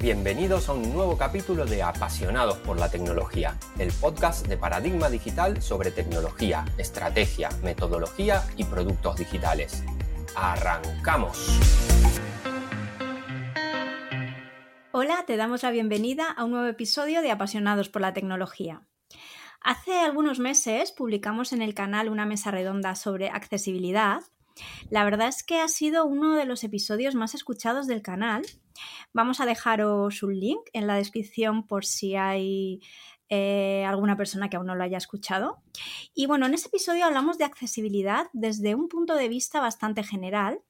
Bienvenidos 0.00 0.70
a 0.70 0.72
un 0.72 0.94
nuevo 0.94 1.18
capítulo 1.18 1.66
de 1.66 1.82
Apasionados 1.82 2.56
por 2.56 2.80
la 2.80 2.90
Tecnología, 2.90 3.58
el 3.78 3.92
podcast 3.92 4.46
de 4.46 4.56
Paradigma 4.56 5.10
Digital 5.10 5.60
sobre 5.60 5.90
tecnología, 5.90 6.64
estrategia, 6.78 7.50
metodología 7.62 8.42
y 8.56 8.64
productos 8.64 9.16
digitales. 9.16 9.84
¡Arrancamos! 10.34 11.60
Hola, 14.92 15.24
te 15.26 15.36
damos 15.36 15.64
la 15.64 15.70
bienvenida 15.70 16.30
a 16.30 16.44
un 16.44 16.52
nuevo 16.52 16.68
episodio 16.68 17.20
de 17.20 17.30
Apasionados 17.30 17.90
por 17.90 18.00
la 18.00 18.14
Tecnología. 18.14 18.86
Hace 19.60 19.98
algunos 19.98 20.38
meses 20.38 20.92
publicamos 20.92 21.52
en 21.52 21.60
el 21.60 21.74
canal 21.74 22.08
una 22.08 22.24
mesa 22.24 22.50
redonda 22.50 22.94
sobre 22.94 23.28
accesibilidad. 23.28 24.22
La 24.88 25.04
verdad 25.04 25.28
es 25.28 25.42
que 25.42 25.60
ha 25.60 25.68
sido 25.68 26.06
uno 26.06 26.36
de 26.36 26.46
los 26.46 26.64
episodios 26.64 27.14
más 27.14 27.34
escuchados 27.34 27.86
del 27.86 28.00
canal 28.00 28.46
Vamos 29.12 29.40
a 29.40 29.46
dejaros 29.46 30.22
un 30.22 30.38
link 30.38 30.60
en 30.72 30.86
la 30.86 30.94
descripción 30.94 31.66
por 31.66 31.84
si 31.84 32.16
hay 32.16 32.80
eh, 33.32 33.84
alguna 33.86 34.16
persona 34.16 34.50
que 34.50 34.56
aún 34.56 34.66
no 34.66 34.74
lo 34.74 34.82
haya 34.82 34.98
escuchado. 34.98 35.62
Y 36.14 36.26
bueno, 36.26 36.46
en 36.46 36.54
este 36.54 36.66
episodio 36.66 37.04
hablamos 37.04 37.38
de 37.38 37.44
accesibilidad 37.44 38.26
desde 38.32 38.74
un 38.74 38.88
punto 38.88 39.14
de 39.14 39.28
vista 39.28 39.60
bastante 39.60 40.02
general. 40.02 40.60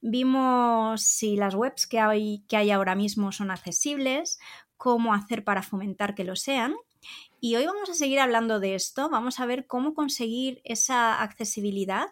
Vimos 0.00 1.02
si 1.02 1.36
las 1.36 1.54
webs 1.54 1.86
que 1.86 2.00
hay, 2.00 2.42
que 2.48 2.56
hay 2.56 2.70
ahora 2.70 2.94
mismo 2.94 3.32
son 3.32 3.50
accesibles, 3.50 4.38
cómo 4.78 5.12
hacer 5.12 5.44
para 5.44 5.62
fomentar 5.62 6.14
que 6.14 6.24
lo 6.24 6.36
sean. 6.36 6.74
Y 7.38 7.56
hoy 7.56 7.66
vamos 7.66 7.90
a 7.90 7.94
seguir 7.94 8.18
hablando 8.18 8.60
de 8.60 8.74
esto, 8.74 9.10
vamos 9.10 9.38
a 9.38 9.46
ver 9.46 9.66
cómo 9.66 9.92
conseguir 9.92 10.62
esa 10.64 11.22
accesibilidad 11.22 12.08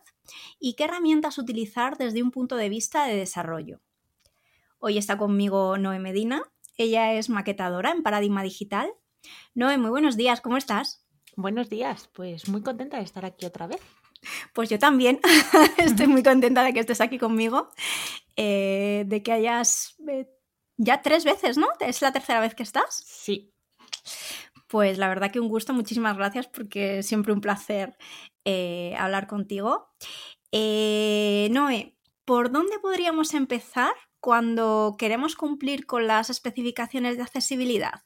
y 0.60 0.74
qué 0.74 0.84
herramientas 0.84 1.38
utilizar 1.38 1.96
desde 1.96 2.22
un 2.22 2.30
punto 2.30 2.56
de 2.56 2.68
vista 2.68 3.06
de 3.06 3.16
desarrollo. 3.16 3.80
Hoy 4.86 4.98
está 4.98 5.16
conmigo 5.16 5.78
Noé 5.78 5.98
Medina. 5.98 6.42
Ella 6.76 7.14
es 7.14 7.30
maquetadora 7.30 7.90
en 7.90 8.02
Paradigma 8.02 8.42
Digital. 8.42 8.92
Noé, 9.54 9.78
muy 9.78 9.88
buenos 9.88 10.14
días, 10.14 10.42
¿cómo 10.42 10.58
estás? 10.58 11.06
Buenos 11.36 11.70
días, 11.70 12.10
pues 12.12 12.50
muy 12.50 12.60
contenta 12.60 12.98
de 12.98 13.04
estar 13.04 13.24
aquí 13.24 13.46
otra 13.46 13.66
vez. 13.66 13.80
Pues 14.52 14.68
yo 14.68 14.78
también 14.78 15.20
estoy 15.78 16.06
muy 16.06 16.22
contenta 16.22 16.62
de 16.62 16.74
que 16.74 16.80
estés 16.80 17.00
aquí 17.00 17.16
conmigo, 17.16 17.70
eh, 18.36 19.04
de 19.06 19.22
que 19.22 19.32
hayas 19.32 19.96
eh, 20.06 20.28
ya 20.76 21.00
tres 21.00 21.24
veces, 21.24 21.56
¿no? 21.56 21.68
¿Es 21.80 22.02
la 22.02 22.12
tercera 22.12 22.40
vez 22.40 22.54
que 22.54 22.62
estás? 22.62 22.94
Sí. 23.06 23.54
Pues 24.66 24.98
la 24.98 25.08
verdad 25.08 25.30
que 25.30 25.40
un 25.40 25.48
gusto, 25.48 25.72
muchísimas 25.72 26.18
gracias 26.18 26.46
porque 26.46 26.98
es 26.98 27.06
siempre 27.06 27.32
un 27.32 27.40
placer 27.40 27.96
eh, 28.44 28.94
hablar 28.98 29.28
contigo. 29.28 29.88
Noé, 30.52 31.96
¿por 32.26 32.52
dónde 32.52 32.78
podríamos 32.80 33.32
empezar 33.32 33.94
cuando 34.24 34.96
queremos 34.98 35.36
cumplir 35.36 35.84
con 35.84 36.06
las 36.06 36.30
especificaciones 36.30 37.18
de 37.18 37.24
accesibilidad? 37.24 38.04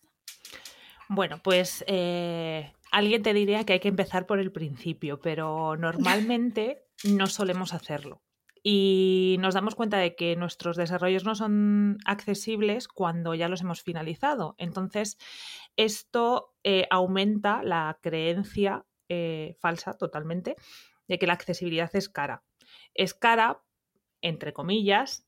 Bueno, 1.08 1.38
pues 1.44 1.84
eh, 1.86 2.72
alguien 2.90 3.22
te 3.22 3.32
diría 3.32 3.62
que 3.62 3.74
hay 3.74 3.78
que 3.78 3.86
empezar 3.86 4.26
por 4.26 4.40
el 4.40 4.50
principio, 4.50 5.20
pero 5.20 5.76
normalmente 5.76 6.82
no 7.04 7.28
solemos 7.28 7.72
hacerlo. 7.72 8.20
Y 8.64 9.36
nos 9.38 9.54
damos 9.54 9.76
cuenta 9.76 9.98
de 9.98 10.16
que 10.16 10.34
nuestros 10.34 10.76
desarrollos 10.76 11.24
no 11.24 11.36
son 11.36 11.98
accesibles 12.04 12.88
cuando 12.88 13.36
ya 13.36 13.48
los 13.48 13.60
hemos 13.60 13.84
finalizado. 13.84 14.56
Entonces, 14.58 15.18
esto 15.76 16.56
eh, 16.64 16.88
aumenta 16.90 17.62
la 17.62 17.96
creencia 18.02 18.84
eh, 19.08 19.54
falsa 19.60 19.96
totalmente 19.96 20.56
de 21.06 21.16
que 21.20 21.28
la 21.28 21.34
accesibilidad 21.34 21.94
es 21.94 22.08
cara. 22.08 22.42
Es 22.92 23.14
cara, 23.14 23.62
entre 24.20 24.52
comillas, 24.52 25.27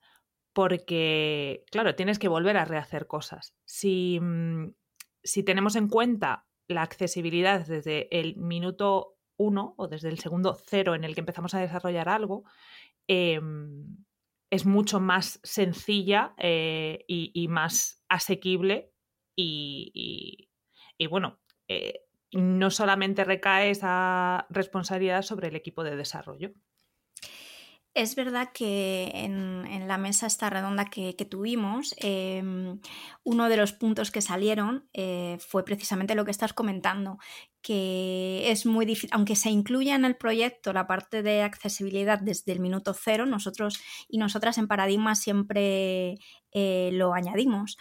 porque, 0.52 1.64
claro, 1.70 1.94
tienes 1.94 2.18
que 2.18 2.28
volver 2.28 2.56
a 2.56 2.64
rehacer 2.64 3.06
cosas. 3.06 3.54
Mm, 3.82 4.68
si, 5.22 5.42
tenemos 5.42 5.76
en 5.76 5.88
cuenta 5.88 6.46
la 6.68 6.82
accesibilidad 6.82 7.66
desde 7.66 8.08
el 8.18 8.36
minuto 8.36 9.16
uno 9.36 9.74
o 9.78 9.88
desde 9.88 10.08
el 10.08 10.18
segundo 10.18 10.54
cero 10.54 10.94
en 10.94 11.04
el 11.04 11.14
que 11.14 11.20
empezamos 11.20 11.54
a 11.54 11.60
desarrollar 11.60 12.08
algo, 12.08 12.44
em, 13.08 14.04
es 14.50 14.66
mucho 14.66 15.00
más 15.00 15.40
sencilla 15.44 16.34
eh, 16.38 17.04
y, 17.06 17.48
más 17.48 18.02
asequible 18.08 18.92
y, 19.36 20.48
bueno, 21.08 21.40
eh, 21.68 22.02
no 22.32 22.70
solamente 22.70 23.24
recae 23.24 23.70
esa 23.70 24.46
responsabilidad 24.50 25.22
sobre 25.22 25.48
el 25.48 25.56
equipo 25.56 25.84
de 25.84 25.96
desarrollo. 25.96 26.52
Es 27.92 28.14
verdad 28.14 28.50
que 28.54 29.10
en, 29.14 29.88
la 29.88 29.98
mesa 29.98 30.28
esta 30.28 30.48
redonda 30.48 30.84
que, 30.84 31.12
tuvimos, 31.28 31.92
em, 31.98 32.78
uno 33.24 33.48
de 33.48 33.56
los 33.56 33.72
puntos 33.72 34.12
que 34.12 34.20
salieron 34.20 34.88
eh, 34.92 35.38
fue 35.40 35.64
precisamente 35.64 36.14
lo 36.14 36.24
que 36.24 36.30
estás 36.30 36.52
comentando, 36.52 37.18
que 37.62 38.48
es 38.48 38.64
muy 38.64 38.86
difícil, 38.86 39.10
aunque 39.12 39.34
se 39.34 39.50
incluya 39.50 39.96
en 39.96 40.04
el 40.04 40.16
proyecto 40.16 40.72
la 40.72 40.86
parte 40.86 41.24
de 41.24 41.42
accesibilidad 41.42 42.20
desde 42.20 42.52
el 42.52 42.60
minuto 42.60 42.94
cero, 42.94 43.26
nosotros 43.26 43.80
y 44.08 44.18
nosotras 44.18 44.58
en 44.58 44.68
Paradigma 44.68 45.16
siempre 45.16 46.18
eh, 46.52 46.90
lo 46.92 47.12
añadimos 47.12 47.76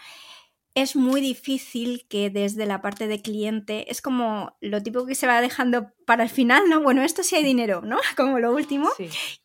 es 0.76 0.96
muy 0.96 1.22
difícil 1.22 2.06
que 2.10 2.30
desde 2.30 2.66
la 2.66 2.82
parte 2.82 3.08
de 3.08 3.22
cliente, 3.22 3.92
es 3.92 4.02
como 4.02 4.58
lo 4.62 4.82
tipo 4.82 5.06
que 5.06 5.16
se 5.16 5.28
va 5.28 5.42
dejando 5.42 5.92
para 6.06 6.24
el 6.24 6.30
final, 6.30 6.70
¿no? 6.70 6.82
Bueno, 6.82 7.02
esto 7.02 7.24
sí 7.24 7.36
hay 7.36 7.44
dinero, 7.44 7.82
¿no? 7.82 7.98
Como 8.18 8.40
lo 8.40 8.54
último. 8.54 8.90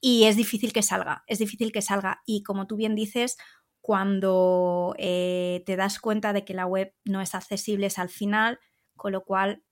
Y 0.00 0.24
es 0.24 0.36
difícil 0.36 0.72
que 0.72 0.82
salga, 0.82 1.24
es 1.26 1.38
difícil 1.38 1.72
que 1.72 1.82
salga. 1.82 2.20
Y 2.26 2.42
como 2.42 2.66
tú 2.66 2.76
bien 2.76 2.94
dices, 2.94 3.36
cuando 3.80 4.94
eh, 4.98 5.62
te 5.66 5.76
das 5.76 5.98
cuenta 5.98 6.32
de 6.32 6.44
que 6.44 6.54
la 6.54 6.66
web 6.66 6.94
no 7.04 7.20
es 7.20 7.34
accesible 7.34 7.86
es 7.86 7.98
al 7.98 8.08
final, 8.08 8.58
con 8.96 9.12
lo 9.12 9.24
cual 9.24 9.64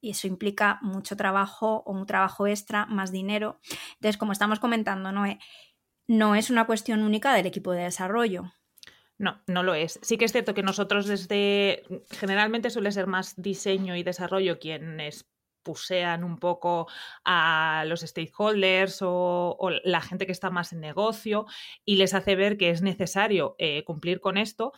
y 0.00 0.10
eso 0.10 0.26
implica 0.26 0.78
mucho 0.82 1.16
trabajo 1.16 1.82
o 1.86 1.92
un 1.92 2.04
trabajo 2.04 2.46
extra, 2.46 2.84
más 2.86 3.10
dinero. 3.10 3.58
Entonces, 3.94 4.18
como 4.18 4.32
estamos 4.32 4.60
comentando, 4.60 5.12
no 5.12 5.24
no 6.06 6.34
es 6.34 6.50
una 6.50 6.66
cuestión 6.66 7.02
única 7.02 7.32
del 7.32 7.46
equipo 7.46 7.72
de 7.72 7.84
desarrollo 7.84 8.52
no, 9.18 9.42
no 9.46 9.62
lo 9.62 9.74
es. 9.74 9.98
Sí 10.02 10.18
que 10.18 10.24
es 10.24 10.32
cierto 10.32 10.54
que 10.54 10.62
nosotros 10.62 11.06
desde, 11.06 11.84
generalmente 12.10 12.70
suele 12.70 12.92
ser 12.92 13.06
más 13.06 13.34
diseño 13.40 13.96
y 13.96 14.02
desarrollo 14.02 14.58
quienes 14.58 15.28
pusean 15.62 16.22
un 16.22 16.38
poco 16.38 16.86
a 17.24 17.84
los 17.88 18.00
stakeholders 18.00 18.98
o, 19.02 19.56
la 19.82 20.00
gente 20.00 20.26
que 20.26 20.32
está 20.32 20.50
más 20.50 20.72
en 20.72 20.80
negocio 20.80 21.46
y 21.84 21.96
les 21.96 22.14
hace 22.14 22.36
ver 22.36 22.56
que 22.56 22.70
es 22.70 22.82
necesario 22.82 23.56
eh, 23.58 23.82
cumplir 23.84 24.20
con 24.20 24.36
esto, 24.36 24.72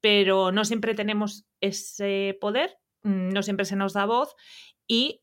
pero 0.00 0.52
no 0.52 0.64
siempre 0.64 0.94
tenemos 0.94 1.44
ese 1.60 2.38
poder, 2.40 2.78
no 3.02 3.42
siempre 3.42 3.66
se 3.66 3.76
nos 3.76 3.92
da 3.94 4.06
voz 4.06 4.36
y 4.86 5.22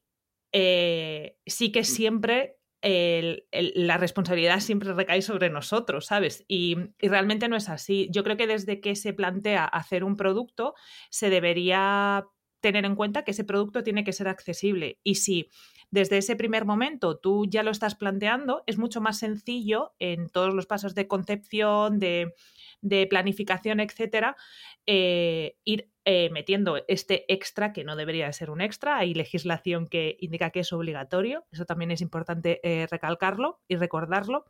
eh, 0.52 1.38
sí 1.46 1.72
que 1.72 1.84
siempre 1.84 2.58
la 2.86 3.98
responsabilidad 3.98 4.60
siempre 4.60 4.94
recae 4.94 5.24
sobre 5.24 5.50
nosotros, 5.50 6.06
¿sabes? 6.06 6.46
Y, 6.48 6.76
realmente 7.00 7.48
no 7.48 7.56
es 7.56 7.70
así. 7.70 8.08
Yo 8.12 8.24
creo 8.24 8.38
que 8.38 8.48
desde 8.48 8.80
que 8.80 8.96
se 8.96 9.14
plantea 9.14 9.66
hacer 9.66 10.04
un 10.04 10.16
producto, 10.16 10.76
se 11.10 11.30
debería 11.30 12.26
tener 12.60 12.86
en 12.86 12.96
cuenta 12.96 13.24
que 13.24 13.32
ese 13.32 13.44
producto 13.44 13.84
tiene 13.84 14.04
que 14.04 14.14
ser 14.14 14.28
accesible. 14.28 15.00
Y 15.04 15.16
si 15.16 15.50
desde 15.90 16.18
ese 16.18 16.36
primer 16.36 16.66
momento 16.66 17.18
tú 17.18 17.46
ya 17.48 17.64
lo 17.64 17.72
estás 17.72 17.96
planteando, 17.96 18.64
es 18.68 18.78
mucho 18.78 19.02
más 19.02 19.20
sencillo 19.20 19.94
en 20.00 20.30
todos 20.30 20.54
los 20.54 20.66
pasos 20.66 20.94
de 20.96 21.08
concepción, 21.08 22.00
de, 22.00 22.34
de 22.86 23.08
planificación, 23.08 23.80
etcétera, 23.80 24.38
eh, 24.86 25.58
ir 25.64 25.92
eh, 26.06 26.30
metiendo 26.30 26.84
este 26.88 27.26
extra 27.34 27.74
que 27.74 27.84
no 27.84 27.96
debería 27.96 28.32
ser 28.32 28.52
un 28.52 28.62
extra. 28.62 29.00
Hay 29.00 29.16
legislación 29.16 29.88
que 29.88 30.18
indica 30.20 30.52
que 30.52 30.60
es 30.60 30.72
obligatorio. 30.72 31.46
Eso 31.52 31.66
también 31.66 31.90
es 31.90 32.02
importante 32.02 32.60
eh, 32.64 32.86
recalcarlo 32.90 33.60
y 33.68 33.76
recordarlo. 33.78 34.46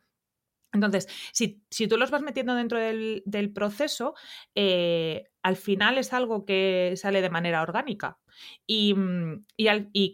Entonces, 0.75 1.07
si, 1.33 1.87
tú 1.87 1.97
los 1.97 2.11
vas 2.11 2.21
metiendo 2.21 2.55
dentro 2.55 2.79
del, 2.79 3.51
proceso, 3.53 4.13
eh, 4.55 5.25
al 5.41 5.55
final 5.55 5.97
es 5.97 6.13
algo 6.13 6.45
que 6.45 6.93
sale 6.95 7.21
de 7.21 7.29
manera 7.29 7.61
orgánica. 7.61 8.19
Y, 8.67 8.93
mm, 8.93 9.45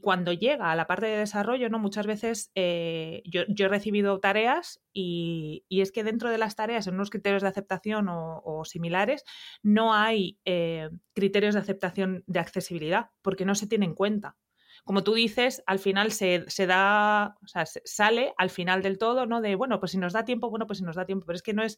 cuando 0.02 0.34
llega 0.34 0.72
a 0.72 0.76
la 0.76 0.88
parte 0.88 1.08
de 1.08 1.18
desarrollo, 1.18 1.70
¿no? 1.70 1.80
Muchas 1.80 2.06
veces 2.06 2.52
eh, 2.56 3.24
yo, 3.26 3.44
he 3.48 3.68
recibido 3.68 4.20
tareas 4.20 4.82
y, 4.94 5.66
es 5.70 5.92
que 5.92 6.04
dentro 6.04 6.30
de 6.30 6.38
las 6.38 6.56
tareas, 6.56 6.88
en 6.88 6.96
unos 6.96 7.10
criterios 7.10 7.42
de 7.42 7.50
aceptación 7.50 8.08
o, 8.10 8.64
similares, 8.66 9.24
no 9.64 9.94
hay 9.94 10.40
eh, 10.46 10.90
criterios 11.14 11.56
de 11.56 11.62
aceptación 11.62 12.24
de 12.28 12.40
accesibilidad 12.40 13.08
porque 13.22 13.46
no 13.46 13.56
se 13.56 13.68
tiene 13.68 13.86
en 13.86 13.96
cuenta 13.96 14.38
como 14.84 15.04
tú 15.04 15.14
dices, 15.14 15.64
al 15.68 15.80
final 15.80 16.12
se, 16.12 16.46
da, 16.66 17.38
o 17.44 17.48
sea, 17.48 17.66
sale 17.66 18.34
al 18.38 18.50
final 18.50 18.82
del 18.82 18.98
todo, 18.98 19.26
¿no? 19.26 19.42
De, 19.42 19.56
bueno, 19.56 19.80
pues 19.80 19.92
si 19.92 19.98
nos 19.98 20.14
da 20.14 20.26
tiempo, 20.26 20.50
bueno, 20.50 20.68
pues 20.68 20.80
si 20.80 20.84
nos 20.84 20.96
da 20.96 21.06
tiempo, 21.06 21.26
pero 21.26 21.36
es 21.36 21.44
que 21.44 21.54
no 21.54 21.64
es, 21.64 21.78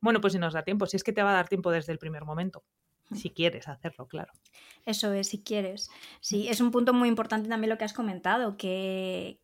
bueno, 0.00 0.20
pues 0.20 0.34
si 0.34 0.38
nos 0.38 0.54
da 0.54 0.62
tiempo, 0.62 0.86
si 0.86 0.96
es 0.96 1.04
que 1.04 1.12
te 1.12 1.22
va 1.22 1.30
a 1.30 1.34
dar 1.34 1.48
tiempo 1.48 1.70
desde 1.70 1.92
el 1.92 1.98
primer 1.98 2.24
momento. 2.24 2.64
Si 3.14 3.30
quieres 3.30 3.68
hacerlo, 3.68 4.06
claro. 4.06 4.32
Eso 4.86 5.12
es, 5.12 5.28
si 5.28 5.42
quieres. 5.42 5.90
Sí, 6.20 6.48
es 6.48 6.60
un 6.60 6.70
punto 6.70 6.94
muy 6.94 7.08
importante 7.08 7.48
también 7.48 7.68
lo 7.68 7.76
que 7.76 7.84
has 7.84 7.92
comentado, 7.92 8.56
que, 8.56 9.38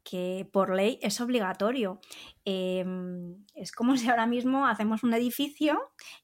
por 0.52 0.74
ley 0.74 0.98
es 1.02 1.20
obligatorio. 1.20 2.00
Em, 2.44 3.44
es 3.54 3.72
como 3.72 3.96
si 3.96 4.08
ahora 4.08 4.26
mismo 4.26 4.66
hacemos 4.66 5.02
un 5.02 5.12
edificio 5.12 5.78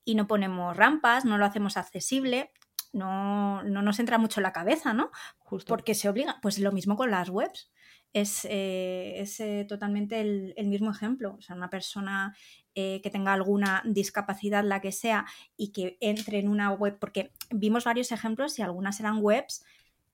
y 0.04 0.14
no 0.14 0.26
ponemos 0.26 0.76
rampas, 0.76 1.24
no 1.24 1.36
lo 1.36 1.44
hacemos 1.44 1.76
accesible 1.76 2.50
no, 2.94 3.62
no 3.64 3.82
nos 3.82 3.98
entra 3.98 4.18
mucho 4.18 4.40
en 4.40 4.44
la 4.44 4.52
cabeza, 4.52 4.94
¿no? 4.94 5.10
Justo. 5.38 5.68
Porque 5.68 5.94
se 5.94 6.08
obliga. 6.08 6.38
Pues 6.40 6.58
lo 6.58 6.72
mismo 6.72 6.96
con 6.96 7.10
las 7.10 7.28
webs. 7.28 7.70
Es, 8.12 8.46
eh, 8.48 9.14
es 9.16 9.40
eh, 9.40 9.66
totalmente 9.68 10.20
el, 10.20 10.68
mismo 10.68 10.92
ejemplo. 10.92 11.34
O 11.36 11.42
sea, 11.42 11.56
una 11.56 11.68
persona 11.68 12.36
eh, 12.76 13.00
que 13.02 13.10
tenga 13.10 13.32
alguna 13.32 13.82
discapacidad, 13.84 14.62
la 14.62 14.80
que 14.80 14.92
sea, 14.92 15.26
y 15.56 15.72
que 15.72 15.98
entre 16.00 16.38
en 16.38 16.48
una 16.48 16.70
web, 16.70 16.96
porque 17.00 17.32
vimos 17.50 17.84
varios 17.84 18.12
ejemplos 18.12 18.58
y 18.58 18.62
algunas 18.62 19.00
eran 19.00 19.18
webs 19.20 19.64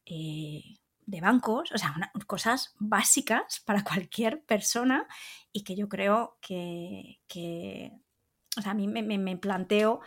de 0.07 1.21
bancos, 1.21 1.71
o 1.73 1.79
sea, 1.79 1.95
cosas 2.27 2.75
básicas 2.79 3.61
para 3.65 3.85
cualquier 3.85 4.43
persona 4.43 5.07
y 5.53 5.63
que 5.63 5.77
yo 5.77 5.89
creo 5.89 6.39
que, 6.41 7.21
o 8.57 8.63
sea, 8.63 8.73
a 8.73 8.75
mí 8.75 8.89
me, 8.89 9.03
me 9.03 9.37
planteo 9.37 10.01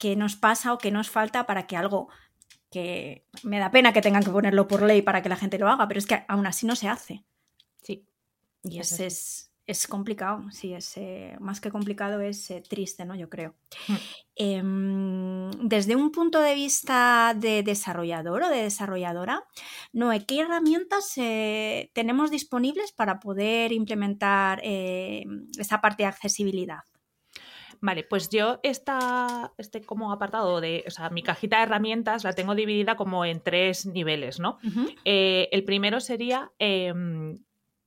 qué 0.00 0.16
nos 0.16 0.34
pasa 0.34 0.72
o 0.72 0.78
qué 0.78 0.90
nos 0.90 1.10
falta 1.10 1.46
para 1.46 1.68
que 1.68 1.76
algo 1.76 2.08
que 2.70 3.26
me 3.42 3.58
da 3.58 3.70
pena 3.70 3.92
que 3.92 4.00
tengan 4.00 4.24
que 4.24 4.30
ponerlo 4.30 4.66
por 4.66 4.82
ley 4.82 5.02
para 5.02 5.22
que 5.22 5.28
la 5.28 5.36
gente 5.36 5.58
lo 5.58 5.68
haga, 5.68 5.86
pero 5.86 5.98
es 5.98 6.06
que 6.06 6.24
aún 6.26 6.46
así 6.46 6.66
no 6.66 6.74
se 6.74 6.88
hace. 6.88 7.24
Sí. 7.82 8.06
Y 8.62 8.78
es, 8.78 8.98
es, 9.00 9.52
es, 9.66 9.86
complicado, 9.86 10.50
sí, 10.52 10.72
es 10.72 10.96
eh, 10.96 11.36
más 11.40 11.60
que 11.60 11.70
complicado, 11.70 12.20
es 12.20 12.50
eh, 12.50 12.62
triste, 12.66 13.04
¿no? 13.04 13.14
Yo 13.14 13.28
creo. 13.28 13.56
Mm. 13.88 13.94
Em, 14.36 15.50
desde 15.68 15.96
un 15.96 16.12
punto 16.12 16.40
de 16.40 16.54
vista 16.54 17.34
de 17.36 17.62
desarrollador 17.62 18.44
o 18.44 18.48
de 18.48 18.62
desarrolladora, 18.62 19.44
Noé, 19.92 20.24
¿qué 20.24 20.40
herramientas 20.40 21.12
eh, 21.16 21.90
tenemos 21.92 22.30
disponibles 22.30 22.92
para 22.92 23.18
poder 23.18 23.72
implementar 23.72 24.60
esa 24.64 25.80
parte 25.80 26.04
de 26.04 26.08
accesibilidad? 26.08 26.80
Vale, 27.80 28.04
pues 28.04 28.28
yo 28.28 28.60
esta, 28.62 29.52
este 29.56 29.80
como 29.82 30.12
apartado 30.12 30.60
de, 30.60 30.84
o 30.86 30.90
sea, 30.90 31.08
mi 31.10 31.22
cajita 31.22 31.58
de 31.58 31.62
herramientas 31.64 32.24
la 32.24 32.34
tengo 32.34 32.54
dividida 32.54 32.96
como 32.96 33.24
en 33.24 33.40
tres 33.40 33.86
niveles, 33.86 34.38
¿no? 34.38 34.58
Eh, 35.04 35.48
el 35.52 35.64
primero 35.64 36.00
sería 36.00 36.52
em, 36.58 37.38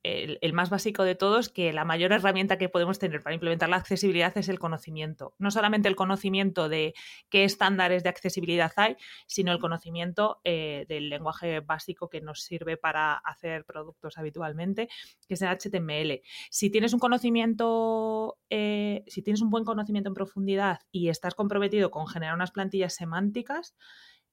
el, 0.03 0.53
más 0.53 0.69
básico 0.69 1.03
de 1.03 1.15
todos, 1.15 1.49
que 1.49 1.71
la 1.71 1.85
mayor 1.85 2.11
herramienta 2.11 2.57
que 2.57 2.67
podemos 2.67 2.99
tener 2.99 3.21
para 3.23 3.33
implementar 3.33 3.69
la 3.69 3.77
accesibilidad 3.77 4.37
es 4.37 4.49
el 4.49 4.59
conocimiento. 4.59 5.33
No 5.39 5.49
solamente 5.49 5.87
el 5.87 5.95
conocimiento 5.95 6.67
de 6.67 6.93
qué 7.29 7.45
estándares 7.45 8.03
de 8.03 8.09
accesibilidad 8.09 8.71
hay, 8.75 8.97
sino 9.27 9.53
el 9.53 9.59
conocimiento 9.59 10.41
eh, 10.43 10.85
del 10.89 11.09
lenguaje 11.09 11.61
básico 11.61 12.09
que 12.09 12.19
nos 12.19 12.41
sirve 12.41 12.75
para 12.75 13.13
hacer 13.13 13.63
productos 13.63 14.17
habitualmente, 14.17 14.89
que 15.27 15.35
es 15.35 15.41
el 15.41 15.49
HTML. 15.49 16.21
Si 16.49 16.69
tienes 16.69 16.93
un 16.93 16.99
conocimiento, 16.99 18.37
eh, 18.49 19.03
si 19.07 19.21
tienes 19.21 19.41
un 19.41 19.49
buen 19.49 19.63
conocimiento 19.63 20.09
en 20.09 20.15
profundidad 20.15 20.81
y 20.91 21.07
estás 21.07 21.33
comprometido 21.33 21.91
con 21.91 22.07
generar 22.07 22.35
unas 22.35 22.51
plantillas 22.51 22.93
semánticas, 22.93 23.75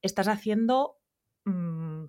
estás 0.03 0.27
haciendo 0.27 0.99
mm, 1.45 2.07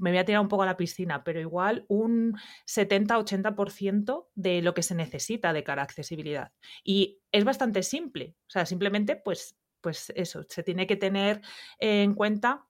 me 0.00 0.10
voy 0.10 0.18
a 0.18 0.24
tirar 0.24 0.40
un 0.40 0.48
poco 0.48 0.62
a 0.62 0.66
la 0.66 0.76
piscina, 0.76 1.24
pero 1.24 1.40
igual 1.40 1.84
un 1.88 2.36
70-80% 2.66 4.28
de 4.34 4.62
lo 4.62 4.74
que 4.74 4.82
se 4.82 4.94
necesita 4.94 5.52
de 5.52 5.64
cara 5.64 5.82
a 5.82 5.84
accesibilidad. 5.84 6.52
Y 6.82 7.20
es 7.32 7.44
bastante 7.44 7.82
simple, 7.82 8.36
o 8.46 8.50
sea, 8.50 8.66
simplemente 8.66 9.16
pues, 9.16 9.56
pues 9.80 10.12
eso, 10.16 10.44
se 10.48 10.62
tiene 10.62 10.86
que 10.86 10.96
tener 10.96 11.40
en 11.78 12.14
cuenta 12.14 12.66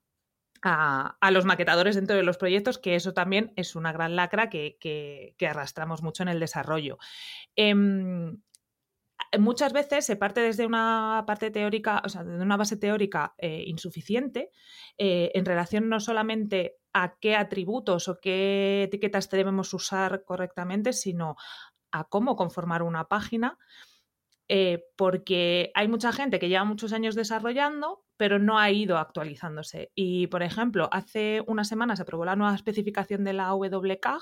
a, 0.62 1.30
los 1.30 1.44
maquetadores 1.44 1.94
dentro 1.94 2.16
de 2.16 2.22
los 2.22 2.36
proyectos, 2.36 2.78
que 2.78 2.94
eso 2.94 3.12
también 3.12 3.52
es 3.56 3.76
una 3.76 3.92
gran 3.92 4.16
lacra 4.16 4.50
que, 4.50 5.34
arrastramos 5.48 6.02
mucho 6.02 6.22
en 6.22 6.28
el 6.28 6.40
desarrollo. 6.40 6.98
Em, 7.56 8.40
muchas 9.38 9.72
veces 9.72 10.04
se 10.04 10.16
parte 10.16 10.40
desde 10.40 10.66
una 10.66 11.24
parte 11.26 11.50
teórica, 11.50 12.02
o 12.04 12.08
sea, 12.08 12.24
de 12.24 12.42
una 12.42 12.56
base 12.56 12.76
teórica 12.76 13.34
eh, 13.38 13.64
insuficiente 13.66 14.50
eh, 14.98 15.30
en 15.34 15.44
relación 15.44 15.88
no 15.88 16.00
solamente 16.00 16.79
a 16.92 17.16
qué 17.20 17.36
atributos 17.36 18.08
o 18.08 18.20
qué 18.20 18.84
etiquetas 18.84 19.30
debemos 19.30 19.72
usar 19.74 20.24
correctamente, 20.24 20.92
sino 20.92 21.36
a 21.92 22.04
cómo 22.04 22.36
conformar 22.36 22.82
una 22.82 23.08
página, 23.08 23.58
eh, 24.48 24.84
porque 24.96 25.70
hay 25.74 25.86
mucha 25.86 26.12
gente 26.12 26.38
que 26.40 26.48
lleva 26.48 26.64
muchos 26.64 26.92
años 26.92 27.14
desarrollando, 27.14 28.04
pero 28.16 28.38
no 28.38 28.58
ha 28.58 28.70
ido 28.70 28.98
actualizándose. 28.98 29.92
Y, 29.94 30.26
por 30.26 30.42
ejemplo, 30.42 30.88
hace 30.92 31.42
unas 31.46 31.68
semanas 31.68 31.98
se 31.98 32.02
aprobó 32.02 32.24
la 32.24 32.36
nueva 32.36 32.54
especificación 32.54 33.24
de 33.24 33.32
la 33.32 33.54
WCAG 33.54 34.20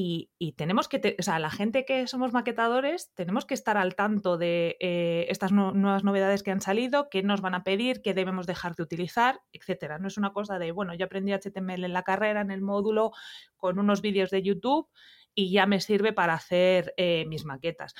y, 0.00 0.52
tenemos 0.52 0.86
que, 0.86 1.16
o 1.18 1.22
sea, 1.24 1.40
la 1.40 1.50
gente 1.50 1.84
que 1.84 2.06
somos 2.06 2.32
maquetadores, 2.32 3.12
tenemos 3.14 3.46
que 3.46 3.54
estar 3.54 3.76
al 3.76 3.96
tanto 3.96 4.38
de 4.38 4.76
eh, 4.78 5.26
estas 5.28 5.50
nuevas 5.50 6.04
novedades 6.04 6.44
que 6.44 6.52
han 6.52 6.60
salido, 6.60 7.08
qué 7.10 7.24
nos 7.24 7.40
van 7.40 7.56
a 7.56 7.64
pedir, 7.64 8.00
qué 8.00 8.14
debemos 8.14 8.46
dejar 8.46 8.76
de 8.76 8.84
utilizar, 8.84 9.40
etcétera. 9.52 9.98
No 9.98 10.06
es 10.06 10.16
una 10.16 10.32
cosa 10.32 10.60
de, 10.60 10.70
bueno, 10.70 10.94
yo 10.94 11.06
aprendí 11.06 11.32
HTML 11.32 11.82
en 11.82 11.92
la 11.92 12.04
carrera, 12.04 12.42
en 12.42 12.52
el 12.52 12.60
módulo, 12.60 13.10
con 13.56 13.80
unos 13.80 14.00
vídeos 14.00 14.30
de 14.30 14.44
YouTube 14.44 14.88
y 15.34 15.50
ya 15.50 15.66
me 15.66 15.80
sirve 15.80 16.12
para 16.12 16.34
hacer 16.34 16.94
eh, 16.96 17.24
mis 17.26 17.44
maquetas. 17.44 17.94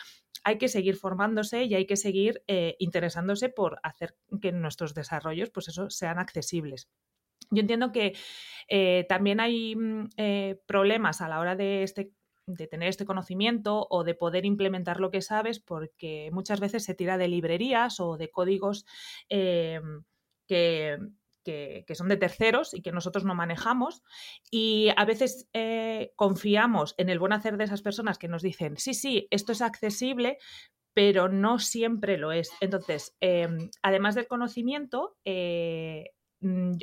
Hay 0.45 0.59
que 0.59 0.69
seguir 0.69 0.95
formándose 0.95 1.65
y 1.65 1.75
hay 1.75 1.87
que 1.87 1.97
seguir 1.97 2.45
eh, 2.47 2.77
interesándose 2.79 3.49
por 3.49 3.81
hacer 3.83 4.15
que 4.41 4.53
nuestros 4.53 4.95
desarrollos, 4.95 5.51
pues 5.51 5.67
eso, 5.67 5.91
sean 5.91 6.21
accesibles. 6.21 6.89
Yo 7.51 7.61
entiendo 7.61 7.93
que 7.93 8.15
eh, 8.69 9.07
también 9.09 9.41
hay 9.41 9.75
mm, 9.75 10.09
eh, 10.17 10.61
problemas 10.67 11.21
a 11.21 11.29
la 11.29 11.41
hora 11.41 11.57
de, 11.57 11.83
este, 11.83 12.13
de 12.47 12.67
tener 12.67 12.89
este 12.89 13.07
conocimiento 13.07 13.87
o 13.91 14.05
de 14.05 14.15
poder 14.15 14.45
implementar 14.45 15.01
lo 15.01 15.11
que 15.11 15.23
sabes 15.23 15.59
porque 15.59 16.31
muchas 16.33 16.61
veces 16.61 16.85
se 16.85 16.95
tira 16.95 17.17
de 17.17 17.29
librerías 17.29 18.01
o 18.01 18.17
de 18.17 18.31
códigos 18.31 18.85
eh, 19.31 19.81
que, 20.47 20.99
son 21.95 22.09
de 22.09 22.19
terceros 22.19 22.75
y 22.75 22.83
que 22.83 22.93
nosotros 22.93 23.25
no 23.25 23.35
manejamos. 23.35 24.03
Y 24.51 24.91
a 24.97 25.07
veces 25.07 25.49
confiamos 26.15 26.95
en 26.99 27.09
el 27.09 27.19
buen 27.19 27.33
hacer 27.33 27.57
de 27.57 27.65
esas 27.65 27.81
personas 27.81 28.19
que 28.19 28.29
nos 28.29 28.43
dicen, 28.43 28.77
sí, 28.77 28.93
sí, 28.93 29.29
esto 29.31 29.53
es 29.53 29.63
accesible, 29.63 30.37
pero 30.93 31.31
no 31.31 31.59
siempre 31.59 32.19
lo 32.19 32.33
es. 32.33 32.51
Entonces, 32.61 33.17
además 33.83 34.15
del 34.15 34.27
conocimiento, 34.27 35.17
Mm, 35.25 36.18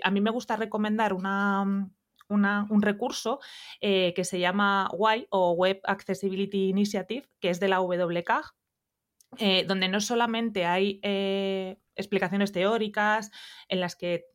a 0.04 0.12
mí 0.12 0.22
me 0.22 0.32
gusta 0.32 0.56
recomendar 0.56 1.14
mm, 1.14 1.92
un 2.30 2.82
recurso 2.82 3.40
eh, 3.82 4.14
que 4.16 4.24
se 4.24 4.40
llama 4.40 4.90
WAI 4.94 5.28
o 5.30 5.54
Web 5.54 5.82
Accessibility 5.84 6.70
Initiative, 6.70 7.28
que 7.40 7.50
es 7.50 7.60
de 7.60 7.70
la 7.70 7.82
WCAG, 7.82 8.54
eh, 9.38 9.66
donde 9.66 9.90
no 9.90 10.00
solamente 10.02 10.66
hay 10.66 11.00
eh, 11.04 11.78
explicaciones 11.96 12.52
teóricas 12.52 13.32
en 13.68 13.80
las 13.80 13.96
que 13.96 14.26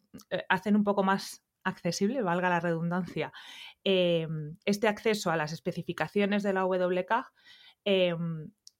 hacen 0.48 0.76
un 0.76 0.84
poco 0.84 1.02
más 1.02 1.44
accesible, 1.62 2.22
valga 2.22 2.48
la 2.48 2.58
redundancia, 2.58 3.32
este 3.84 4.88
acceso 4.88 5.30
a 5.30 5.36
las 5.36 5.52
especificaciones 5.52 6.42
de 6.42 6.52
la 6.52 6.64
WCAG, 6.64 7.26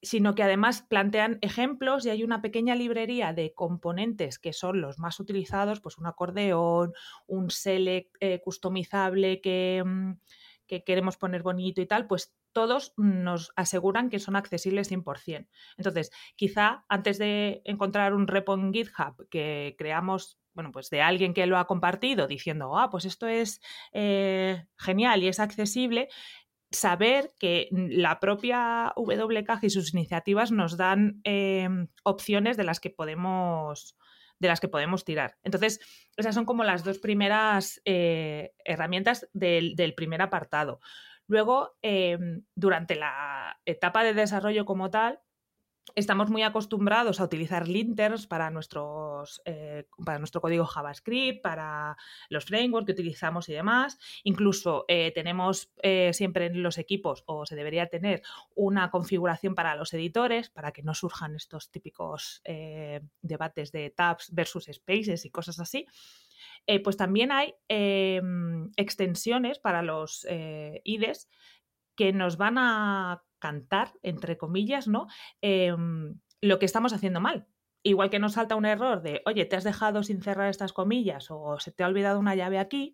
sino 0.01 0.33
que 0.33 0.43
además 0.43 0.81
plantean 0.81 1.37
ejemplos 1.41 2.05
y 2.05 2.09
hay 2.09 2.23
una 2.23 2.41
pequeña 2.41 2.75
librería 2.75 3.33
de 3.33 3.53
componentes 3.53 4.39
que 4.39 4.53
son 4.53 4.81
los 4.81 4.99
más 4.99 5.19
utilizados, 5.19 5.79
pues 5.79 5.97
un 5.97 6.07
acordeón, 6.07 6.93
un 7.27 7.51
select 7.51 8.15
eh, 8.19 8.41
customizable 8.43 9.41
mm, 9.85 10.11
que, 10.67 10.83
queremos 10.83 11.17
poner 11.17 11.43
bonito 11.43 11.81
y 11.81 11.85
tal, 11.85 12.07
pues 12.07 12.33
todos 12.51 12.93
nos 12.97 13.51
aseguran 13.55 14.09
que 14.09 14.19
son 14.19 14.35
accesibles 14.35 14.91
100%. 14.91 15.47
Entonces, 15.77 16.11
quizá 16.35 16.83
antes 16.89 17.17
de 17.17 17.61
encontrar 17.65 18.13
un 18.13 18.27
repo 18.27 18.55
en 18.55 18.73
GitHub 18.73 19.27
que 19.29 19.75
creamos, 19.77 20.39
bueno, 20.53 20.71
pues 20.71 20.89
de 20.89 21.01
alguien 21.01 21.33
que 21.33 21.45
lo 21.45 21.57
ha 21.57 21.67
compartido 21.67 22.27
diciendo, 22.27 22.77
ah, 22.77 22.89
pues 22.89 23.05
esto 23.05 23.27
es 23.27 23.61
eh, 23.93 24.65
genial 24.77 25.23
y 25.23 25.27
es 25.27 25.39
accesible, 25.39 26.09
saber 26.71 27.33
que 27.37 27.67
la 27.71 28.19
propia 28.19 28.93
WCAG 28.95 29.63
y 29.63 29.69
sus 29.69 29.93
iniciativas 29.93 30.51
nos 30.51 30.77
dan 30.77 31.21
em, 31.23 31.87
opciones 32.03 32.57
de 32.57 32.63
las 32.63 32.79
que 32.79 32.89
podemos 32.89 33.97
de 34.39 34.47
las 34.47 34.59
que 34.59 34.67
podemos 34.67 35.05
tirar. 35.05 35.37
Entonces, 35.43 35.79
esas 36.17 36.33
son 36.33 36.45
como 36.45 36.63
las 36.63 36.83
dos 36.83 36.97
primeras 36.97 37.79
eh, 37.85 38.53
herramientas 38.65 39.29
del, 39.33 39.93
primer 39.95 40.19
apartado. 40.23 40.79
Luego, 41.27 41.77
em, 41.83 42.43
durante 42.55 42.95
la 42.95 43.61
etapa 43.65 44.03
de 44.03 44.15
desarrollo 44.15 44.65
como 44.65 44.89
tal, 44.89 45.19
estamos 45.95 46.29
muy 46.29 46.43
acostumbrados 46.43 47.19
a 47.19 47.23
utilizar 47.23 47.67
linters 47.67 48.27
para, 48.27 48.49
nuestros, 48.49 49.41
eh, 49.45 49.85
para 50.05 50.19
nuestro 50.19 50.41
código 50.41 50.65
JavaScript, 50.65 51.41
para 51.41 51.97
los 52.29 52.45
frameworks 52.45 52.85
que 52.85 52.91
utilizamos 52.93 53.49
y 53.49 53.53
demás. 53.53 53.97
Incluso 54.23 54.85
eh, 54.87 55.11
tenemos 55.13 55.71
eh, 55.81 56.11
siempre 56.13 56.47
en 56.47 56.63
los 56.63 56.77
equipos, 56.77 57.23
o 57.25 57.45
se 57.45 57.55
debería 57.55 57.87
tener, 57.87 58.21
una 58.55 58.91
configuración 58.91 59.55
para 59.55 59.75
los 59.75 59.93
editores, 59.93 60.49
para 60.49 60.71
que 60.71 60.83
no 60.83 60.93
surjan 60.93 61.35
estos 61.35 61.71
típicos 61.71 62.41
debates 63.21 63.71
de 63.71 63.89
tabs 63.89 64.33
versus 64.33 64.65
spaces 64.71 65.25
y 65.25 65.29
cosas 65.29 65.59
así. 65.59 65.85
pues 66.83 66.97
también 66.97 67.31
hay 67.31 67.53
em, 67.67 68.71
extensiones 68.75 69.59
para 69.59 69.81
los 69.81 70.25
IDEs 70.83 71.27
que 71.95 72.13
nos 72.13 72.37
van 72.37 72.57
a 72.57 73.23
cantar, 73.39 73.93
entre 74.03 74.37
comillas, 74.37 74.87
¿no? 74.87 75.07
Em, 75.41 76.19
lo 76.41 76.59
que 76.59 76.65
estamos 76.65 76.93
haciendo 76.93 77.19
mal. 77.19 77.47
Igual 77.83 78.09
que 78.09 78.19
nos 78.19 78.33
salta 78.33 78.55
un 78.55 78.65
error 78.65 79.01
de, 79.01 79.21
oye, 79.25 79.45
te 79.45 79.55
has 79.55 79.63
dejado 79.63 80.03
sin 80.03 80.21
cerrar 80.21 80.49
estas 80.49 80.71
comillas 80.73 81.27
o 81.31 81.59
se 81.59 81.71
te 81.71 81.83
ha 81.83 81.87
olvidado 81.87 82.19
una 82.19 82.35
llave 82.35 82.59
aquí, 82.59 82.93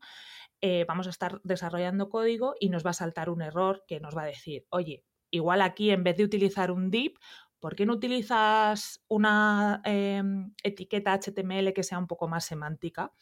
eh, 0.62 0.86
vamos 0.88 1.08
a 1.08 1.12
estar 1.12 1.42
desarrollando 1.44 2.10
código 2.10 2.56
y 2.60 2.70
nos 2.70 2.86
va 2.86 2.92
a 2.92 2.94
saltar 2.94 3.30
un 3.30 3.42
error 3.42 3.84
que 3.88 4.00
nos 4.00 4.16
va 4.18 4.24
a 4.24 4.28
decir, 4.28 4.66
oye, 4.70 5.04
igual 5.30 5.62
aquí 5.62 5.92
en 5.92 6.04
vez 6.04 6.18
de 6.18 6.24
utilizar 6.24 6.72
un 6.72 6.90
div, 6.90 7.14
¿por 7.60 7.76
qué 7.76 7.86
no 7.86 7.94
utilizas 7.94 9.04
una 9.08 9.82
em, 9.84 10.54
etiqueta 10.64 11.14
HTML 11.14 11.74
que 11.74 11.84
sea 11.84 12.00
un 12.00 12.08
poco 12.08 12.28
más 12.28 12.46
semántica? 12.46 13.14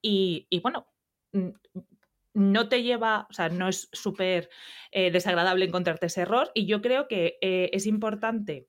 Y, 0.00 0.46
y 0.48 0.60
bueno, 0.60 0.86
no 2.34 2.68
te 2.68 2.82
lleva, 2.82 3.26
o 3.30 3.32
sea, 3.32 3.48
no 3.48 3.68
es 3.68 3.88
súper 3.92 4.50
eh, 4.92 5.10
desagradable 5.10 5.64
encontrarte 5.64 6.06
ese 6.06 6.22
error 6.22 6.50
y 6.54 6.66
yo 6.66 6.80
creo 6.80 7.08
que 7.08 7.38
eh, 7.40 7.70
es 7.72 7.86
importante 7.86 8.68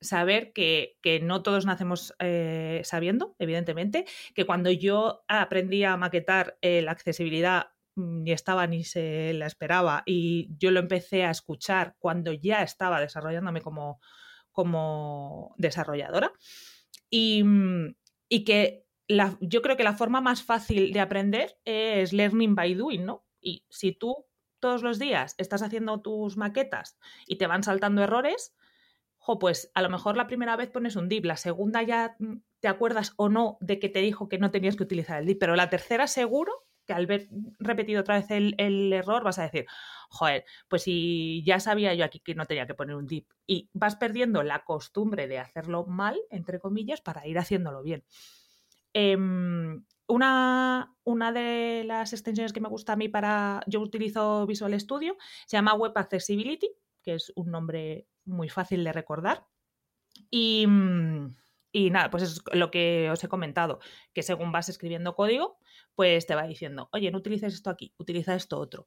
saber 0.00 0.52
que, 0.52 0.96
no 1.22 1.42
todos 1.42 1.66
nacemos 1.66 2.14
eh, 2.20 2.82
sabiendo, 2.84 3.34
evidentemente, 3.38 4.04
que 4.34 4.46
cuando 4.46 4.70
yo 4.70 5.24
aprendí 5.28 5.82
a 5.84 5.96
maquetar 5.96 6.56
la 6.62 6.92
accesibilidad 6.92 7.70
mm, 7.96 8.22
ni 8.22 8.32
estaba 8.32 8.66
ni 8.66 8.84
se 8.84 9.32
la 9.34 9.46
esperaba 9.46 10.02
y 10.06 10.50
yo 10.58 10.70
lo 10.70 10.80
empecé 10.80 11.24
a 11.24 11.30
escuchar 11.30 11.96
cuando 11.98 12.32
ya 12.32 12.62
estaba 12.62 13.00
desarrollándome 13.00 13.60
como, 13.60 14.00
como 14.52 15.54
desarrolladora 15.56 16.32
y, 17.10 17.42
mm, 17.42 17.96
y 18.28 18.44
que 18.44 18.87
yo 19.40 19.62
creo 19.62 19.76
que 19.76 19.84
la 19.84 19.94
forma 19.94 20.20
más 20.20 20.42
fácil 20.42 20.92
de 20.92 21.00
aprender 21.00 21.58
es 21.64 22.12
learning 22.12 22.54
by 22.54 22.74
doing, 22.74 23.06
¿no? 23.06 23.24
Y 23.40 23.64
si 23.68 23.92
tú 23.92 24.26
todos 24.60 24.82
los 24.82 24.98
días 24.98 25.34
estás 25.38 25.62
haciendo 25.62 26.00
tus 26.00 26.36
maquetas 26.36 26.98
y 27.26 27.36
te 27.36 27.46
van 27.46 27.62
saltando 27.62 28.02
errores, 28.02 28.54
pues 29.36 29.70
a 29.74 29.82
lo 29.82 29.90
mejor 29.90 30.16
la 30.16 30.26
primera 30.26 30.56
vez 30.56 30.70
pones 30.70 30.96
un 30.96 31.08
div, 31.08 31.26
la 31.26 31.36
segunda 31.36 31.82
ya 31.82 32.16
te 32.60 32.68
acuerdas 32.68 33.12
o 33.16 33.28
no 33.28 33.58
de 33.60 33.78
que 33.78 33.90
te 33.90 33.98
dijo 33.98 34.28
que 34.28 34.38
no 34.38 34.50
tenías 34.50 34.76
que 34.76 34.84
utilizar 34.84 35.20
el 35.20 35.26
div, 35.26 35.38
pero 35.38 35.56
la 35.56 35.68
tercera 35.68 36.06
seguro 36.06 36.64
que 36.86 36.94
al 36.94 37.06
ver 37.06 37.28
repetido 37.58 38.00
otra 38.00 38.18
vez 38.18 38.30
el, 38.30 38.54
el, 38.56 38.90
error 38.94 39.22
vas 39.22 39.38
a 39.38 39.42
decir, 39.42 39.66
joder, 40.08 40.46
pues 40.68 40.84
si 40.84 41.42
ya 41.44 41.60
sabía 41.60 41.92
yo 41.92 42.06
aquí 42.06 42.20
que 42.20 42.34
no 42.34 42.46
tenía 42.46 42.66
que 42.66 42.72
poner 42.72 42.96
un 42.96 43.06
div 43.06 43.26
y 43.46 43.68
vas 43.74 43.96
perdiendo 43.96 44.42
la 44.42 44.64
costumbre 44.64 45.28
de 45.28 45.38
hacerlo 45.38 45.84
mal, 45.84 46.18
entre 46.30 46.58
comillas, 46.58 47.02
para 47.02 47.26
ir 47.26 47.38
haciéndolo 47.38 47.82
bien. 47.82 48.04
Em, 48.92 49.84
una, 50.06 50.94
una, 51.04 51.32
de 51.32 51.84
las 51.84 52.12
extensiones 52.12 52.52
que 52.52 52.60
me 52.60 52.68
gusta 52.68 52.94
a 52.94 52.96
mí 52.96 53.08
para. 53.08 53.62
Yo 53.66 53.80
utilizo 53.80 54.46
Visual 54.46 54.78
Studio, 54.80 55.16
se 55.46 55.56
llama 55.56 55.74
Web 55.74 55.92
Accessibility, 55.96 56.70
que 57.02 57.14
es 57.14 57.32
un 57.36 57.50
nombre 57.50 58.06
muy 58.24 58.48
fácil 58.48 58.84
de 58.84 58.92
recordar. 58.92 59.46
Y, 60.30 60.66
y 61.72 61.90
nada, 61.90 62.10
pues 62.10 62.22
es 62.22 62.42
lo 62.52 62.70
que 62.70 63.10
os 63.10 63.22
he 63.22 63.28
comentado, 63.28 63.80
que 64.12 64.22
según 64.22 64.52
vas 64.52 64.68
escribiendo 64.68 65.14
código, 65.14 65.58
pues 65.98 66.26
te 66.26 66.36
va 66.36 66.46
diciendo, 66.46 66.88
oye, 66.92 67.10
no 67.10 67.18
utilices 67.18 67.52
esto 67.54 67.70
aquí, 67.70 67.92
utiliza 67.98 68.36
esto 68.36 68.60
otro. 68.60 68.86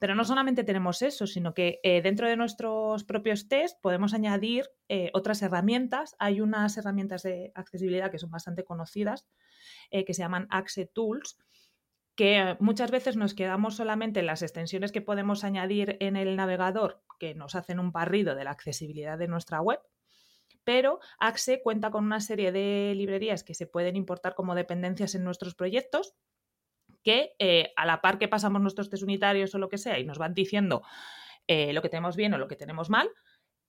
Pero 0.00 0.16
no 0.16 0.24
solamente 0.24 0.64
tenemos 0.64 1.02
eso, 1.02 1.28
sino 1.28 1.54
que 1.54 1.78
eh, 1.84 2.02
dentro 2.02 2.26
de 2.26 2.36
nuestros 2.36 3.04
propios 3.04 3.46
test 3.46 3.80
podemos 3.80 4.12
añadir 4.12 4.68
eh, 4.88 5.12
otras 5.14 5.40
herramientas. 5.42 6.16
Hay 6.18 6.40
unas 6.40 6.76
herramientas 6.76 7.22
de 7.22 7.52
accesibilidad 7.54 8.10
que 8.10 8.18
son 8.18 8.32
bastante 8.32 8.64
conocidas, 8.64 9.28
eh, 9.92 10.04
que 10.04 10.14
se 10.14 10.22
llaman 10.22 10.48
Axe 10.50 10.86
Tools, 10.86 11.38
que 12.16 12.56
muchas 12.58 12.90
veces 12.90 13.16
nos 13.16 13.34
quedamos 13.34 13.76
solamente 13.76 14.18
en 14.18 14.26
las 14.26 14.42
extensiones 14.42 14.90
que 14.90 15.00
podemos 15.00 15.44
añadir 15.44 15.96
en 16.00 16.16
el 16.16 16.34
navegador, 16.34 17.04
que 17.20 17.36
nos 17.36 17.54
hacen 17.54 17.78
un 17.78 17.92
barrido 17.92 18.34
de 18.34 18.42
la 18.42 18.50
accesibilidad 18.50 19.16
de 19.16 19.28
nuestra 19.28 19.60
web 19.60 19.78
pero 20.64 21.00
Axe 21.18 21.62
cuenta 21.62 21.90
con 21.90 22.04
una 22.04 22.20
serie 22.20 22.52
de 22.52 22.92
librerías 22.94 23.42
que 23.42 23.54
se 23.54 23.66
pueden 23.66 23.96
importar 23.96 24.34
como 24.34 24.54
dependencias 24.54 25.14
en 25.14 25.24
nuestros 25.24 25.54
proyectos 25.54 26.14
que 27.02 27.34
eh, 27.38 27.72
a 27.76 27.86
la 27.86 28.00
par 28.00 28.18
que 28.18 28.28
pasamos 28.28 28.60
nuestros 28.60 28.90
test 28.90 29.02
unitarios 29.02 29.54
o 29.54 29.58
lo 29.58 29.68
que 29.68 29.78
sea 29.78 29.98
y 29.98 30.04
nos 30.04 30.18
van 30.18 30.34
diciendo 30.34 30.82
eh, 31.46 31.72
lo 31.72 31.82
que 31.82 31.88
tenemos 31.88 32.16
bien 32.16 32.34
o 32.34 32.38
lo 32.38 32.48
que 32.48 32.56
tenemos 32.56 32.90
mal, 32.90 33.10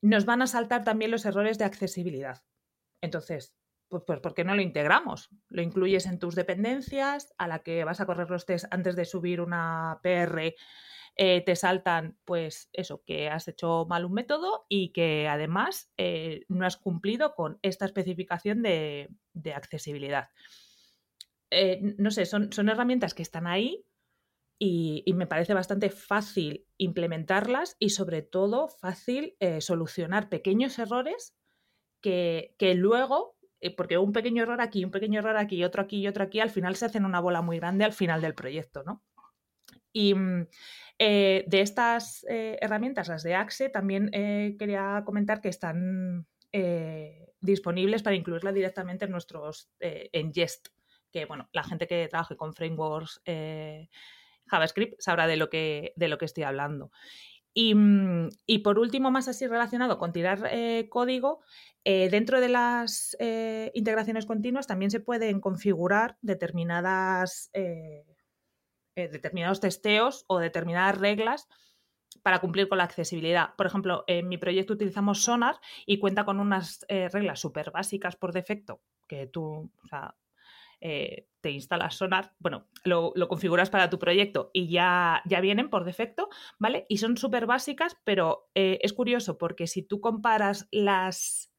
nos 0.02 0.26
van 0.26 0.42
a 0.42 0.48
saltar 0.48 0.84
también 0.84 1.12
los 1.12 1.26
errores 1.26 1.58
de 1.58 1.66
accesibilidad. 1.66 2.44
Entonces, 3.02 3.56
pues, 3.88 4.04
pues 4.06 4.20
¿por 4.20 4.34
qué 4.34 4.44
no 4.44 4.56
lo 4.56 4.62
integramos? 4.62 5.30
Lo 5.48 5.62
incluyes 5.62 6.06
en 6.06 6.20
tus 6.20 6.36
dependencias, 6.36 7.34
a 7.38 7.48
la 7.48 7.60
que 7.60 7.84
vas 7.84 8.02
a 8.02 8.06
correr 8.06 8.30
los 8.30 8.46
test 8.46 8.66
antes 8.72 8.96
de 8.96 9.06
subir 9.06 9.42
una 9.42 10.00
PR 10.04 10.56
eh, 11.22 11.42
te 11.42 11.58
saltan, 11.58 12.18
pues 12.24 12.70
eso, 12.72 13.04
que 13.06 13.30
has 13.30 13.48
hecho 13.50 13.86
mal 13.90 14.06
un 14.06 14.14
método 14.14 14.66
y 14.70 14.94
que 14.94 15.28
además 15.28 15.92
no 16.48 16.66
has 16.66 16.78
cumplido 16.78 17.36
con 17.36 17.60
esta 17.62 17.84
especificación 17.84 18.62
de, 18.62 19.10
accesibilidad. 19.54 20.30
Eh, 21.52 21.96
no 21.98 22.12
sé, 22.12 22.26
son, 22.26 22.52
son, 22.54 22.70
herramientas 22.70 23.14
que 23.14 23.24
están 23.24 23.48
ahí 23.48 23.86
y, 24.60 25.04
me 25.16 25.28
parece 25.28 25.54
bastante 25.54 25.90
fácil 25.90 26.66
implementarlas 26.78 27.76
y 27.80 27.90
sobre 27.90 28.22
todo 28.22 28.68
fácil 28.68 29.36
solucionar 29.60 30.30
pequeños 30.30 30.78
errores 30.80 31.36
que, 32.02 32.56
que 32.58 32.76
luego 32.76 33.36
porque 33.76 33.98
un 33.98 34.14
pequeño 34.14 34.44
error 34.44 34.62
aquí, 34.62 34.86
un 34.86 34.92
pequeño 34.92 35.20
error 35.20 35.38
aquí, 35.38 35.64
otro 35.64 35.82
aquí 35.82 35.98
y 36.00 36.08
otro 36.08 36.24
aquí, 36.24 36.40
al 36.40 36.50
final 36.50 36.76
se 36.76 36.86
hacen 36.86 37.06
una 37.06 37.20
bola 37.20 37.42
muy 37.42 37.58
grande 37.58 37.84
al 37.84 37.94
final 37.94 38.22
del 38.22 38.36
proyecto, 38.36 38.84
¿no? 38.84 39.04
Y 39.92 40.14
mm, 40.14 40.48
eh, 40.98 41.46
de 41.48 41.62
estas 41.62 42.26
eh, 42.30 42.58
herramientas, 42.62 43.08
las 43.08 43.24
de 43.24 43.36
Axe, 43.36 43.70
también 43.70 44.10
eh, 44.14 44.56
quería 44.58 45.04
comentar 45.06 45.42
que 45.42 45.50
están 45.50 46.28
disponibles 47.42 48.02
para 48.02 48.16
incluirla 48.16 48.52
directamente 48.52 49.06
en 49.06 49.12
nuestros 49.12 49.70
en 49.80 50.34
Jest, 50.34 50.70
que 51.12 51.26
bueno, 51.26 51.50
la 51.52 51.64
gente 51.64 51.88
que 51.88 52.08
trabaje 52.08 52.36
con 52.36 52.54
frameworks 52.54 53.22
JavaScript 54.48 55.00
sabrá 55.00 55.28
de 55.28 55.38
lo 55.38 55.50
que, 55.50 55.94
de 55.96 56.08
lo 56.08 56.18
que 56.18 56.26
estoy 56.26 56.44
hablando. 56.44 56.92
Y, 57.54 57.74
mm, 57.76 58.30
y, 58.46 58.60
por 58.60 58.80
último, 58.80 59.12
más 59.12 59.28
así 59.28 59.48
relacionado 59.48 59.98
con 59.98 60.12
tirar 60.12 60.50
código, 60.90 61.42
dentro 61.84 62.42
de 62.42 62.50
las 62.50 63.18
integraciones 63.74 64.26
continuas 64.26 64.68
también 64.68 64.92
se 64.92 65.00
pueden 65.00 65.40
configurar 65.40 66.18
determinadas 66.22 67.50
eh, 69.00 69.08
determinados 69.08 69.60
testeos 69.60 70.26
o 70.28 70.40
determinadas 70.40 70.98
reglas 70.98 71.48
para 72.22 72.40
cumplir 72.40 72.68
con 72.68 72.80
la 72.80 72.84
accesibilidad. 72.84 73.56
Por 73.56 73.66
ejemplo, 73.66 74.04
en 74.08 74.28
mi 74.28 74.38
proyecto 74.38 74.74
utilizamos 74.74 75.24
Sonar 75.24 75.56
y 75.86 76.00
cuenta 76.00 76.26
con 76.26 76.40
unas 76.40 76.86
eh, 76.90 77.08
reglas 77.10 77.40
súper 77.40 77.72
básicas 77.72 78.16
por 78.16 78.34
defecto, 78.34 78.82
que 79.08 79.28
tú 79.28 79.72
eh, 80.82 81.28
te 81.42 81.52
instalas 81.52 81.96
Sonar, 81.96 82.34
bueno, 82.40 82.68
lo, 82.84 83.14
configuras 83.28 83.70
para 83.70 83.90
tu 83.90 84.00
proyecto 84.00 84.50
y 84.54 84.70
ya, 84.70 85.22
ya 85.26 85.42
vienen 85.42 85.70
por 85.70 85.86
defecto, 85.86 86.30
¿vale? 86.58 86.86
Y 86.90 86.98
son 86.98 87.18
súper 87.18 87.46
básicas, 87.46 87.98
pero 88.04 88.50
es 88.54 88.92
curioso 88.92 89.38
porque 89.38 89.68
si 89.68 89.84
tú 89.84 90.02
comparas 90.02 90.68
las, 90.72 91.54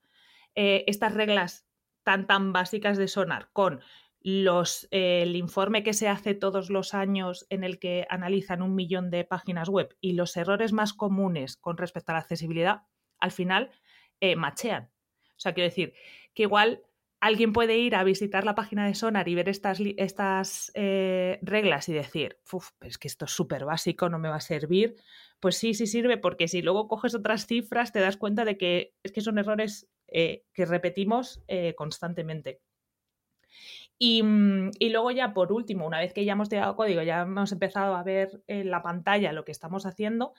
estas 0.54 1.14
reglas 1.14 1.66
tan, 2.02 2.26
tan 2.26 2.52
básicas 2.52 2.98
de 2.98 3.08
Sonar 3.08 3.48
con 3.52 3.80
los, 4.22 4.86
el 4.90 5.34
informe 5.36 5.82
que 5.82 5.94
se 5.94 6.08
hace 6.08 6.34
todos 6.34 6.70
los 6.70 6.92
años 6.94 7.46
en 7.48 7.64
el 7.64 7.78
que 7.78 8.06
analizan 8.10 8.62
un 8.62 8.74
millón 8.74 9.10
de 9.10 9.24
páginas 9.24 9.68
web 9.68 9.96
y 10.00 10.12
los 10.12 10.36
errores 10.36 10.72
más 10.72 10.92
comunes 10.92 11.56
con 11.56 11.78
respecto 11.78 12.12
a 12.12 12.14
la 12.14 12.20
accesibilidad, 12.20 12.82
al 13.18 13.32
final 13.32 13.70
eh, 14.20 14.36
machean. 14.36 14.90
O 15.30 15.40
sea, 15.40 15.54
quiero 15.54 15.70
decir 15.70 15.94
que 16.34 16.42
igual 16.42 16.82
alguien 17.20 17.52
puede 17.52 17.76
ir 17.76 17.94
a 17.94 18.04
visitar 18.04 18.44
la 18.44 18.54
página 18.54 18.86
de 18.86 18.94
Sonar 18.94 19.28
y 19.28 19.34
ver 19.34 19.48
estas, 19.48 19.78
estas 19.96 20.72
eh, 20.74 21.38
reglas 21.42 21.88
y 21.88 21.92
decir, 21.92 22.38
Uf, 22.50 22.70
es 22.80 22.98
que 22.98 23.08
esto 23.08 23.26
es 23.26 23.30
súper 23.30 23.64
básico, 23.66 24.08
no 24.08 24.18
me 24.18 24.30
va 24.30 24.36
a 24.36 24.40
servir. 24.40 24.96
Pues 25.38 25.56
sí, 25.56 25.74
sí 25.74 25.86
sirve, 25.86 26.16
porque 26.16 26.48
si 26.48 26.62
luego 26.62 26.88
coges 26.88 27.14
otras 27.14 27.46
cifras 27.46 27.92
te 27.92 28.00
das 28.00 28.16
cuenta 28.16 28.44
de 28.44 28.56
que 28.56 28.94
es 29.02 29.12
que 29.12 29.20
son 29.20 29.38
errores 29.38 29.88
eh, 30.08 30.44
que 30.52 30.64
repetimos 30.64 31.42
eh, 31.46 31.74
constantemente. 31.76 32.60
Mm, 34.02 34.70
y, 34.78 34.88
luego 34.88 35.10
ya 35.10 35.34
por 35.34 35.52
último, 35.52 35.86
una 35.86 35.98
vez 35.98 36.14
que 36.14 36.24
ya 36.24 36.32
hemos 36.32 36.48
llegado 36.48 36.74
código, 36.74 37.02
ya 37.02 37.22
hemos 37.22 37.52
empezado 37.52 37.96
a 37.96 38.02
ver 38.02 38.42
en 38.46 38.70
la 38.70 38.82
pantalla 38.82 39.32
lo 39.32 39.44
que 39.44 39.52
estamos 39.52 39.84
haciendo, 39.84 40.32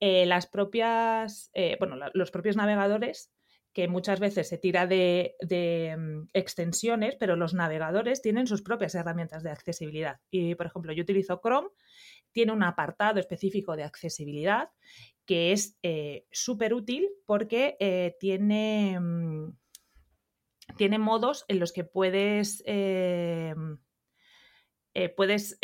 las 0.00 0.46
propias, 0.46 1.52
bueno, 1.78 1.96
los 2.12 2.30
propios 2.30 2.56
navegadores 2.56 3.32
que 3.74 3.88
muchas 3.88 4.20
veces 4.20 4.48
se 4.48 4.56
tira 4.56 4.86
de, 4.86 5.34
mm, 5.98 6.28
extensiones, 6.32 7.16
pero 7.16 7.34
los 7.34 7.54
navegadores 7.54 8.22
tienen 8.22 8.46
sus 8.46 8.62
propias 8.62 8.94
herramientas 8.94 9.42
de 9.42 9.50
accesibilidad. 9.50 10.20
Y, 10.30 10.54
por 10.54 10.66
ejemplo, 10.66 10.92
yo 10.92 11.02
utilizo 11.02 11.40
Chrome, 11.42 11.68
tiene 12.32 12.52
un 12.52 12.62
apartado 12.62 13.18
específico 13.18 13.76
de 13.76 13.82
accesibilidad 13.82 14.70
que 15.26 15.52
es 15.52 15.78
eh, 15.82 16.26
súper 16.30 16.74
útil 16.74 17.08
porque 17.26 17.76
eh, 17.80 18.14
tiene, 18.20 18.98
mm, 19.00 19.56
tiene 20.76 20.98
modos 20.98 21.44
en 21.48 21.58
los 21.60 21.72
que 21.72 21.84
puedes... 21.84 22.62
Eh, 22.66 23.54
puedes 25.16 25.58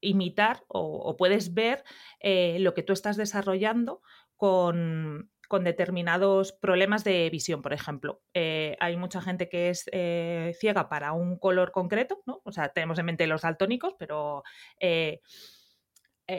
imitar 0.00 0.64
o, 0.66 1.14
puedes 1.18 1.52
ver 1.52 1.84
lo 2.22 2.72
que 2.72 2.82
tú 2.82 2.94
estás 2.94 3.18
desarrollando 3.18 4.00
con, 4.38 5.30
con 5.50 5.64
determinados 5.64 6.52
problemas 6.52 7.02
de 7.02 7.28
visión, 7.28 7.60
por 7.60 7.72
ejemplo. 7.72 8.22
Eh, 8.34 8.76
hay 8.78 8.96
mucha 8.96 9.20
gente 9.20 9.48
que 9.48 9.68
es 9.68 9.90
eh, 9.90 10.56
ciega 10.60 10.88
para 10.88 11.12
un 11.12 11.40
color 11.40 11.72
concreto, 11.72 12.22
¿no? 12.24 12.40
O 12.44 12.52
sea, 12.52 12.68
tenemos 12.68 13.00
en 13.00 13.06
mente 13.06 13.26
los 13.26 13.42
daltónicos, 13.42 13.96
pero 13.98 14.44
eh, 14.78 15.20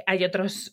hay 0.07 0.23
otros, 0.23 0.71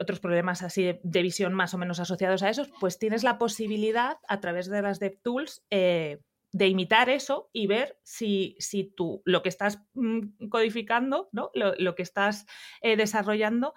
otros 0.00 0.18
problemas 0.18 0.64
así 0.64 0.98
de, 1.00 1.22
visión 1.22 1.54
más 1.54 1.72
o 1.72 1.78
menos 1.78 2.00
asociados 2.00 2.42
a 2.42 2.50
esos, 2.50 2.68
pues 2.80 2.98
tienes 2.98 3.22
la 3.22 3.38
posibilidad 3.38 4.16
a 4.26 4.40
través 4.40 4.68
de 4.68 4.82
las 4.82 4.98
DevTools 4.98 5.62
de 5.70 6.66
imitar 6.66 7.10
eso 7.10 7.48
y 7.52 7.68
ver 7.68 8.00
si, 8.02 8.56
si 8.58 8.82
tú 8.82 9.22
lo 9.24 9.42
que 9.42 9.50
estás 9.50 9.84
mm, 9.94 10.48
codificando, 10.48 11.28
¿no? 11.30 11.52
lo, 11.54 11.76
lo 11.76 11.94
que 11.94 12.02
estás 12.02 12.46
desarrollando, 12.82 13.74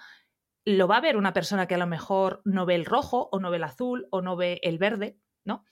lo 0.65 0.87
va 0.87 0.97
a 0.97 1.01
ver 1.01 1.17
una 1.17 1.33
persona 1.33 1.67
que 1.67 1.75
a 1.75 1.79
lo 1.79 1.87
mejor 1.87 2.41
no 2.45 2.65
ve 2.65 2.75
el 2.75 2.85
rojo 2.85 3.29
o 3.31 3.39
no 3.39 3.49
ve 3.49 3.57
el 3.57 3.63
azul 3.63 4.07
o 4.11 4.21
no 4.21 4.35
ve 4.35 4.59
el 4.63 4.77
verde, 4.77 5.17
¿no? 5.43 5.63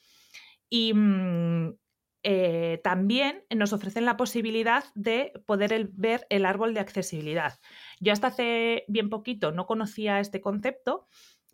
Y 0.70 0.94
mm, 0.94 1.76
eh, 2.24 2.82
también 2.84 3.46
nos 3.56 3.72
ofrecen 3.72 4.06
la 4.06 4.18
posibilidad 4.18 4.84
de 4.96 5.32
poder 5.46 5.90
ver 5.94 6.26
el 6.30 6.46
árbol 6.46 6.74
de 6.74 6.80
accesibilidad. 6.80 7.60
Yo 8.00 8.14
hasta 8.14 8.28
hace 8.28 8.84
bien 8.88 9.10
poquito 9.10 9.52
no 9.52 9.66
conocía 9.66 10.20
este 10.20 10.42
concepto, 10.42 11.08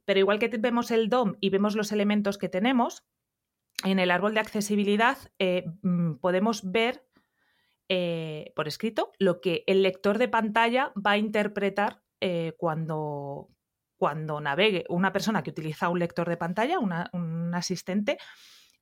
pero 0.06 0.20
igual 0.20 0.39
que 0.39 0.48
vemos 0.48 0.92
el 0.92 1.10
DOM 1.10 1.36
y 1.39 1.50
vemos 1.50 1.75
los 1.75 1.92
elementos 1.92 2.38
que 2.38 2.50
tenemos, 2.50 3.06
en 3.84 4.00
el 4.00 4.12
árbol 4.12 4.34
de 4.34 4.39
accesibilidad 4.39 5.18
eh, 5.38 5.65
mm, 5.82 6.15
podemos 6.15 6.72
ver 6.72 7.06
eh, 7.89 8.51
por 8.56 8.68
escrito 8.68 9.12
lo 9.20 9.42
que 9.42 9.63
el 9.68 9.84
lector 9.84 10.18
de 10.18 10.27
pantalla 10.27 10.94
va 10.96 11.12
a 11.12 11.18
interpretar 11.18 12.01
eh, 12.27 12.55
cuando, 12.58 13.50
cuando 14.00 14.41
navegue 14.41 14.84
una 14.89 15.13
persona 15.13 15.44
que 15.44 15.51
utiliza 15.51 15.89
un 15.89 16.00
lector 16.00 16.27
de 16.27 16.38
pantalla, 16.38 16.79
un 16.79 17.53
asistente, 17.53 18.17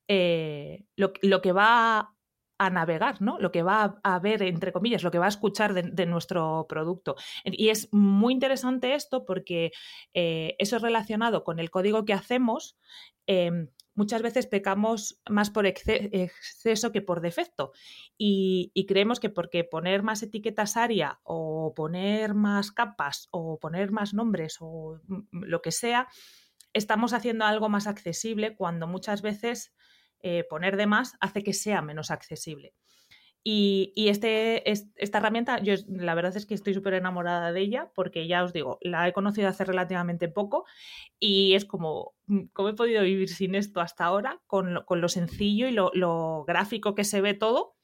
eh, 0.08 0.86
lo, 0.96 1.12
que 1.12 1.52
va 1.52 2.14
a 2.58 2.70
navegar, 2.70 3.20
¿no? 3.20 3.38
Lo 3.38 3.52
que 3.52 3.62
va 3.62 4.00
a, 4.02 4.18
ver, 4.18 4.42
entre 4.44 4.72
comillas, 4.72 5.02
lo 5.02 5.10
que 5.10 5.18
va 5.18 5.26
a 5.26 5.28
escuchar 5.36 5.74
de, 5.74 6.06
nuestro 6.06 6.64
producto. 6.66 7.16
Y 7.44 7.68
es 7.68 7.92
muy 7.92 8.32
interesante 8.32 8.94
esto 8.94 9.26
porque 9.26 9.72
eh, 10.14 10.56
eso 10.58 10.76
es 10.76 10.82
relacionado 10.82 11.44
con 11.44 11.58
el 11.58 11.70
código 11.70 12.06
que 12.06 12.14
hacemos. 12.14 12.78
Em, 13.26 13.68
muchas 13.94 14.22
veces 14.22 14.46
pecamos 14.46 15.20
más 15.28 15.50
por 15.50 15.66
exceso 15.66 16.92
que 16.92 17.02
por 17.02 17.20
defecto 17.20 17.72
y, 18.18 18.72
creemos 18.86 19.20
que 19.20 19.30
porque 19.30 19.64
poner 19.64 20.02
más 20.02 20.22
etiquetas 20.22 20.76
ARIA 20.76 21.20
o 21.22 21.72
poner 21.74 22.34
más 22.34 22.70
capas 22.72 23.28
o 23.30 23.58
poner 23.58 23.92
más 23.92 24.14
nombres 24.14 24.58
o 24.60 25.00
lo 25.30 25.62
que 25.62 25.72
sea, 25.72 26.08
estamos 26.72 27.12
haciendo 27.12 27.44
algo 27.44 27.68
más 27.68 27.86
accesible 27.86 28.56
cuando 28.56 28.86
muchas 28.86 29.22
veces 29.22 29.72
eh, 30.20 30.44
poner 30.44 30.76
de 30.76 30.86
más 30.86 31.16
hace 31.20 31.42
que 31.42 31.52
sea 31.52 31.82
menos 31.82 32.10
accesible. 32.10 32.74
Y, 33.46 33.92
este, 34.08 34.70
esta 34.70 35.18
herramienta, 35.18 35.60
yo 35.60 35.74
la 35.86 36.14
verdad 36.14 36.34
es 36.34 36.46
que 36.46 36.54
estoy 36.54 36.72
súper 36.72 36.94
enamorada 36.94 37.52
de 37.52 37.60
ella 37.60 37.90
porque 37.94 38.26
ya 38.26 38.42
os 38.42 38.54
digo, 38.54 38.78
la 38.80 39.06
he 39.06 39.12
conocido 39.12 39.48
hace 39.48 39.66
relativamente 39.66 40.28
poco 40.28 40.64
y 41.20 41.54
es 41.54 41.66
como, 41.66 42.14
mm, 42.26 42.44
¿cómo 42.54 42.70
he 42.70 42.74
podido 42.74 43.02
vivir 43.02 43.28
sin 43.28 43.54
esto 43.54 43.82
hasta 43.82 44.06
ahora? 44.06 44.40
Con 44.46 44.72
lo, 44.72 45.08
sencillo 45.10 45.68
y 45.68 45.72
lo, 45.72 46.44
gráfico 46.46 46.94
que 46.94 47.04
se 47.04 47.20
ve 47.20 47.34
todo 47.34 47.76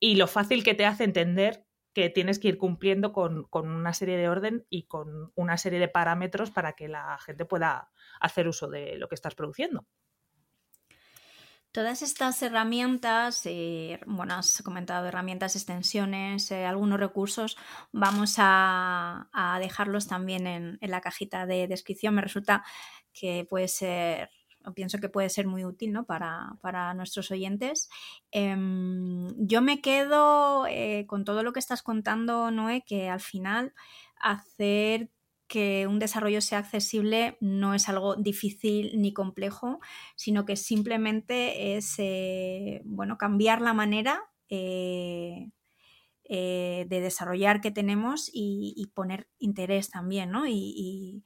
y 0.00 0.16
lo 0.16 0.26
fácil 0.28 0.64
que 0.64 0.74
te 0.74 0.86
hace 0.86 1.04
entender 1.04 1.66
que 1.92 2.08
tienes 2.10 2.38
que 2.38 2.48
ir 2.48 2.58
cumpliendo 2.58 3.12
con, 3.12 3.44
con, 3.44 3.68
una 3.68 3.92
serie 3.92 4.16
de 4.16 4.28
orden 4.30 4.66
y 4.70 4.86
con 4.86 5.32
una 5.34 5.58
serie 5.58 5.78
de 5.78 5.88
parámetros 5.88 6.50
para 6.50 6.72
que 6.74 6.88
la 6.88 7.18
gente 7.18 7.44
pueda 7.44 7.90
hacer 8.20 8.48
uso 8.48 8.68
de 8.68 8.96
lo 8.96 9.08
que 9.08 9.14
estás 9.14 9.34
produciendo. 9.34 9.86
Todas 11.76 12.00
estas 12.00 12.40
herramientas, 12.40 13.42
eh, 13.44 14.00
bueno, 14.06 14.32
has 14.36 14.62
comentado 14.62 15.08
herramientas, 15.08 15.56
extensiones, 15.56 16.50
eh, 16.50 16.64
algunos 16.64 16.98
recursos, 16.98 17.58
vamos 17.92 18.36
a, 18.38 19.28
dejarlos 19.60 20.08
también 20.08 20.46
en, 20.46 20.78
la 20.80 21.02
cajita 21.02 21.44
de 21.44 21.68
descripción. 21.68 22.14
Me 22.14 22.22
resulta 22.22 22.64
que 23.12 23.46
puede 23.50 23.68
ser, 23.68 24.30
o 24.64 24.72
pienso 24.72 24.96
que 24.96 25.10
puede 25.10 25.28
ser 25.28 25.46
muy 25.46 25.66
útil 25.66 25.92
¿no? 25.92 26.06
para, 26.06 26.94
nuestros 26.94 27.30
oyentes. 27.30 27.90
Em, 28.30 29.28
yo 29.36 29.60
me 29.60 29.82
quedo 29.82 30.66
eh, 30.66 31.04
con 31.06 31.26
todo 31.26 31.42
lo 31.42 31.52
que 31.52 31.60
estás 31.60 31.82
contando, 31.82 32.50
Noé, 32.50 32.84
que 32.86 33.10
al 33.10 33.20
final 33.20 33.74
hacer 34.18 35.10
que 35.48 35.86
un 35.86 35.98
desarrollo 35.98 36.40
sea 36.40 36.58
accesible 36.58 37.36
no 37.40 37.74
es 37.74 37.88
algo 37.88 38.16
difícil 38.16 39.00
ni 39.00 39.12
complejo, 39.12 39.80
sino 40.16 40.44
que 40.44 40.56
simplemente 40.56 41.76
es 41.76 41.94
eh, 41.98 42.82
bueno, 42.84 43.16
cambiar 43.16 43.60
la 43.60 43.72
manera 43.72 44.22
eh, 44.48 45.50
eh, 46.24 46.86
de 46.88 47.00
desarrollar 47.00 47.60
que 47.60 47.70
tenemos 47.70 48.30
y, 48.32 48.90
poner 48.94 49.28
interés 49.38 49.90
también, 49.90 50.30
¿no? 50.30 50.46
Y, 50.46 51.24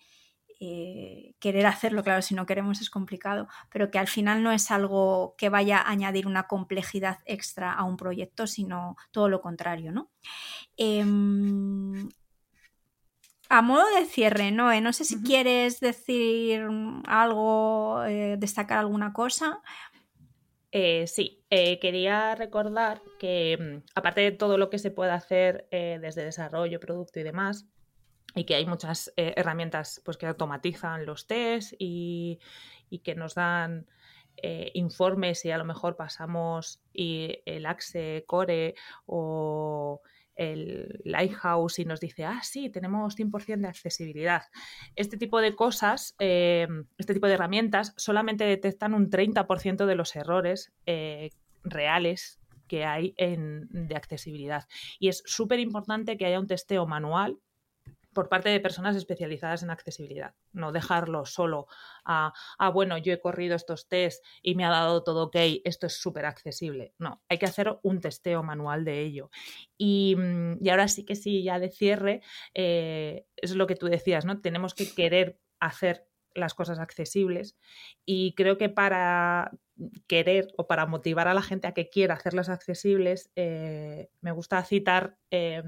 querer 1.38 1.64
hacerlo, 1.64 2.02
claro, 2.02 2.20
si 2.20 2.34
no 2.34 2.44
queremos 2.44 2.82
es 2.82 2.90
complicado, 2.90 3.48
pero 3.70 3.90
que 3.90 3.98
al 3.98 4.08
final 4.08 4.42
no 4.42 4.52
es 4.52 4.70
algo 4.70 5.34
que 5.38 5.48
vaya 5.48 5.78
a 5.78 5.90
añadir 5.90 6.26
una 6.26 6.48
complejidad 6.48 7.20
extra 7.24 7.72
a 7.72 7.84
un 7.84 7.96
proyecto, 7.96 8.46
sino 8.46 8.96
todo 9.10 9.30
lo 9.30 9.40
contrario, 9.40 9.90
¿no? 9.90 10.10
A 13.52 13.62
modo 13.62 13.84
de 13.96 14.06
cierre, 14.06 14.52
Noé, 14.52 14.80
no 14.80 14.92
sé 14.92 15.04
si 15.04 15.24
quieres 15.24 15.80
decir 15.80 16.62
algo, 17.04 18.04
eh, 18.04 18.36
destacar 18.38 18.78
alguna 18.78 19.12
cosa. 19.12 19.60
Eh, 20.70 21.08
sí, 21.08 21.42
eh, 21.50 21.80
quería 21.80 22.36
recordar 22.36 23.02
que 23.18 23.58
mm, 23.60 23.90
aparte 23.96 24.20
de 24.20 24.30
todo 24.30 24.56
lo 24.56 24.70
que 24.70 24.78
se 24.78 24.92
puede 24.92 25.10
hacer 25.10 25.66
desde 25.72 26.24
desarrollo, 26.24 26.78
producto 26.78 27.18
y 27.18 27.24
demás, 27.24 27.66
y 28.36 28.44
que 28.44 28.54
hay 28.54 28.66
muchas 28.66 29.12
herramientas 29.16 30.00
pues, 30.04 30.16
que 30.16 30.26
automatizan 30.26 31.04
los 31.04 31.26
test 31.26 31.72
y, 31.76 32.38
y 32.88 33.00
que 33.00 33.16
nos 33.16 33.34
dan 33.34 33.88
informes 34.74 35.44
y 35.44 35.50
a 35.50 35.58
lo 35.58 35.64
mejor 35.64 35.96
pasamos 35.96 36.80
y 36.94 37.42
el 37.46 37.66
Axe 37.66 38.24
Core 38.28 38.76
o 39.06 40.02
el 40.36 41.00
Lighthouse 41.04 41.78
y 41.78 41.84
nos 41.84 42.00
dice, 42.00 42.24
ah, 42.24 42.40
sí, 42.42 42.70
tenemos 42.70 43.16
100% 43.16 43.60
de 43.60 43.68
accesibilidad. 43.68 44.42
Este 44.96 45.16
tipo 45.16 45.40
de 45.40 45.54
cosas, 45.54 46.14
eh, 46.18 46.66
este 46.98 47.14
tipo 47.14 47.26
de 47.26 47.34
herramientas 47.34 47.92
solamente 47.96 48.44
detectan 48.44 48.94
un 48.94 49.10
30% 49.10 49.86
de 49.86 49.94
los 49.94 50.16
errores 50.16 50.72
eh, 50.86 51.30
reales 51.64 52.40
que 52.68 52.84
hay 52.84 53.14
en, 53.16 53.66
de 53.70 53.96
accesibilidad. 53.96 54.66
Y 54.98 55.08
es 55.08 55.22
súper 55.26 55.58
importante 55.58 56.16
que 56.16 56.26
haya 56.26 56.38
un 56.38 56.46
testeo 56.46 56.86
manual 56.86 57.38
por 58.12 58.28
parte 58.28 58.48
de 58.48 58.60
personas 58.60 58.96
especializadas 58.96 59.62
en 59.62 59.70
accesibilidad. 59.70 60.34
No 60.52 60.72
dejarlo 60.72 61.26
solo 61.26 61.66
a, 62.04 62.32
ah, 62.58 62.68
bueno, 62.70 62.98
yo 62.98 63.12
he 63.12 63.20
corrido 63.20 63.54
estos 63.54 63.88
tests 63.88 64.26
y 64.42 64.54
me 64.54 64.64
ha 64.64 64.70
dado 64.70 65.02
todo 65.02 65.24
ok, 65.24 65.36
esto 65.64 65.86
es 65.86 65.94
súper 65.94 66.26
accesible. 66.26 66.94
No, 66.98 67.22
hay 67.28 67.38
que 67.38 67.46
hacer 67.46 67.78
un 67.82 68.00
testeo 68.00 68.42
manual 68.42 68.84
de 68.84 69.00
ello. 69.00 69.30
Y, 69.76 70.16
mm, 70.16 70.68
ahora 70.68 70.88
sí 70.88 71.04
que 71.04 71.16
sí, 71.16 71.42
ya 71.42 71.58
de 71.58 71.70
cierre, 71.70 72.22
eh, 72.54 73.26
es 73.36 73.54
lo 73.54 73.66
que 73.66 73.76
tú 73.76 73.86
decías, 73.86 74.24
¿no? 74.24 74.40
Tenemos 74.40 74.74
que 74.74 74.92
querer 74.92 75.38
hacer 75.60 76.06
las 76.34 76.54
cosas 76.54 76.78
accesibles 76.78 77.56
y 78.06 78.34
creo 78.34 78.56
que 78.56 78.68
para 78.68 79.50
querer 80.06 80.48
o 80.56 80.66
para 80.66 80.86
motivar 80.86 81.28
a 81.28 81.34
la 81.34 81.42
gente 81.42 81.66
a 81.66 81.72
que 81.72 81.88
quiera 81.88 82.14
hacerlas 82.14 82.48
accesibles, 82.48 83.30
eh, 83.34 84.10
me 84.20 84.32
gusta 84.32 84.62
citar 84.64 85.16
eh, 85.30 85.62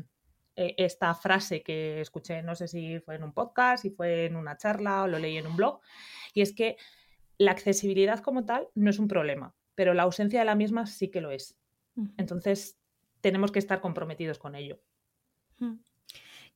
e, 0.57 0.75
esta 0.79 1.15
frase 1.15 1.62
que 1.62 2.01
escuché, 2.01 2.43
no 2.43 2.55
sé 2.55 2.69
si 2.69 3.01
fue 3.01 3.17
en 3.17 3.25
un 3.25 3.33
podcast, 3.33 3.83
si 3.83 3.91
fue 3.91 4.27
en 4.27 4.37
una 4.37 4.57
charla 4.57 5.03
o 5.03 5.09
lo 5.09 5.19
leí 5.19 5.37
en 5.37 5.47
un 5.47 5.57
blog, 5.57 5.81
y 6.35 6.43
es 6.43 6.53
que 6.55 6.77
la 7.38 7.53
accesibilidad 7.53 8.21
como 8.21 8.45
tal 8.45 8.69
no 8.75 8.91
es 8.91 8.99
un 8.99 9.09
problema, 9.09 9.55
pero 9.75 9.95
la 9.95 10.03
ausencia 10.03 10.38
de 10.38 10.45
la 10.45 10.55
misma 10.55 10.87
sí 10.87 11.09
que 11.09 11.21
lo 11.21 11.31
es. 11.31 11.57
Entonces, 12.17 12.79
tenemos 13.21 13.53
que 13.53 13.59
estar 13.59 13.81
comprometidos 13.81 14.38
con 14.38 14.55
ello. 14.55 14.81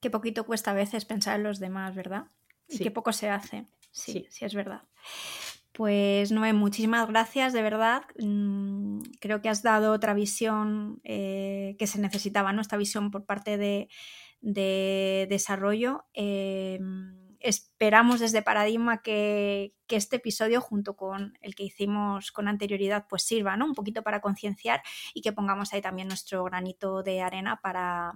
Qué 0.01 0.11
poquito 0.11 0.45
cuesta 0.45 0.71
a 0.71 0.75
veces 0.75 1.05
pensar 1.05 1.37
en 1.37 1.43
los 1.43 1.59
demás, 1.59 1.95
¿verdad? 1.95 2.27
Y 2.69 2.79
qué 2.79 2.91
poco 2.91 3.13
se 3.13 3.29
hace. 3.29 3.67
Sí, 3.91 4.27
sí, 4.31 4.45
es 4.45 4.55
verdad. 4.55 4.83
Pues 5.77 6.33
Noé, 6.33 6.55
muchísimas 6.55 7.07
gracias, 7.07 7.53
de 7.53 7.61
verdad. 7.61 8.05
Mm, 8.19 9.01
creo 9.21 9.43
que 9.43 9.51
has 9.51 9.63
dado 9.63 9.93
otra 9.93 10.15
visión 10.15 11.03
eh, 11.05 11.77
que 11.79 11.87
se 11.87 12.01
necesitaba, 12.01 12.55
¿no? 12.55 12.63
Esta 12.63 12.79
visión 12.79 13.11
por 13.11 13.27
parte 13.27 13.59
de, 13.59 13.89
desarrollo. 15.29 16.07
Em, 16.15 17.37
esperamos 17.41 18.21
desde 18.21 18.41
Paradigma 18.41 19.03
que, 19.03 19.75
este 19.89 20.17
episodio, 20.17 20.63
junto 20.63 20.97
con 20.97 21.35
el 21.43 21.55
que 21.55 21.65
hicimos 21.65 22.33
con 22.33 22.49
anterioridad, 22.49 23.05
pues 23.07 23.25
sirva, 23.25 23.59
¿no? 23.59 23.67
Un 23.67 23.75
poquito 23.75 24.03
para 24.03 24.23
concienciar 24.23 24.83
y 25.13 25.21
que 25.21 25.35
pongamos 25.35 25.75
ahí 25.75 25.83
también 25.83 26.09
nuestro 26.09 26.43
granito 26.45 27.03
de 27.03 27.21
arena 27.21 27.61
para, 27.63 28.13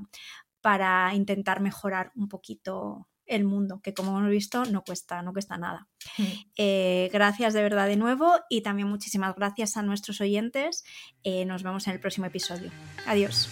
para 0.62 1.12
intentar 1.14 1.60
mejorar 1.60 2.10
un 2.16 2.28
poquito 2.28 3.06
el 3.30 3.44
mundo, 3.44 3.80
que 3.82 3.94
como 3.94 4.18
hemos 4.18 4.30
visto 4.30 4.64
no 4.66 4.82
cuesta, 4.82 5.22
no 5.22 5.32
cuesta 5.32 5.56
nada. 5.56 5.88
Mm. 6.18 6.22
Eh, 6.56 7.10
gracias 7.12 7.54
de 7.54 7.62
verdad 7.62 7.86
de 7.86 7.96
nuevo 7.96 8.32
y 8.50 8.60
también 8.60 8.88
muchísimas 8.88 9.34
gracias 9.36 9.76
a 9.76 9.82
nuestros 9.82 10.20
oyentes. 10.20 10.84
Eh, 11.22 11.44
nos 11.46 11.62
vemos 11.62 11.86
en 11.86 11.94
el 11.94 12.00
próximo 12.00 12.26
episodio. 12.26 12.70
Adiós. 13.06 13.50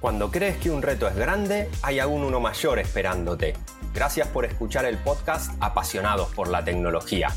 Cuando 0.00 0.30
crees 0.30 0.58
que 0.58 0.70
un 0.70 0.82
reto 0.82 1.08
es 1.08 1.16
grande, 1.16 1.68
hay 1.82 1.98
aún 1.98 2.22
uno 2.22 2.38
mayor 2.38 2.78
esperándote. 2.78 3.54
Gracias 3.92 4.28
por 4.28 4.44
escuchar 4.44 4.84
el 4.84 4.96
podcast 4.98 5.56
Apasionados 5.60 6.32
por 6.34 6.48
la 6.48 6.64
Tecnología. 6.64 7.28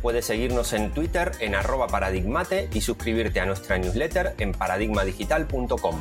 Puedes 0.00 0.24
seguirnos 0.24 0.72
en 0.72 0.92
Twitter 0.92 1.32
en 1.40 1.54
arroba 1.54 1.88
paradigmate 1.88 2.70
y 2.72 2.80
suscribirte 2.80 3.40
a 3.40 3.46
nuestra 3.46 3.78
newsletter 3.78 4.34
en 4.38 4.52
paradigmadigital.com. 4.52 6.00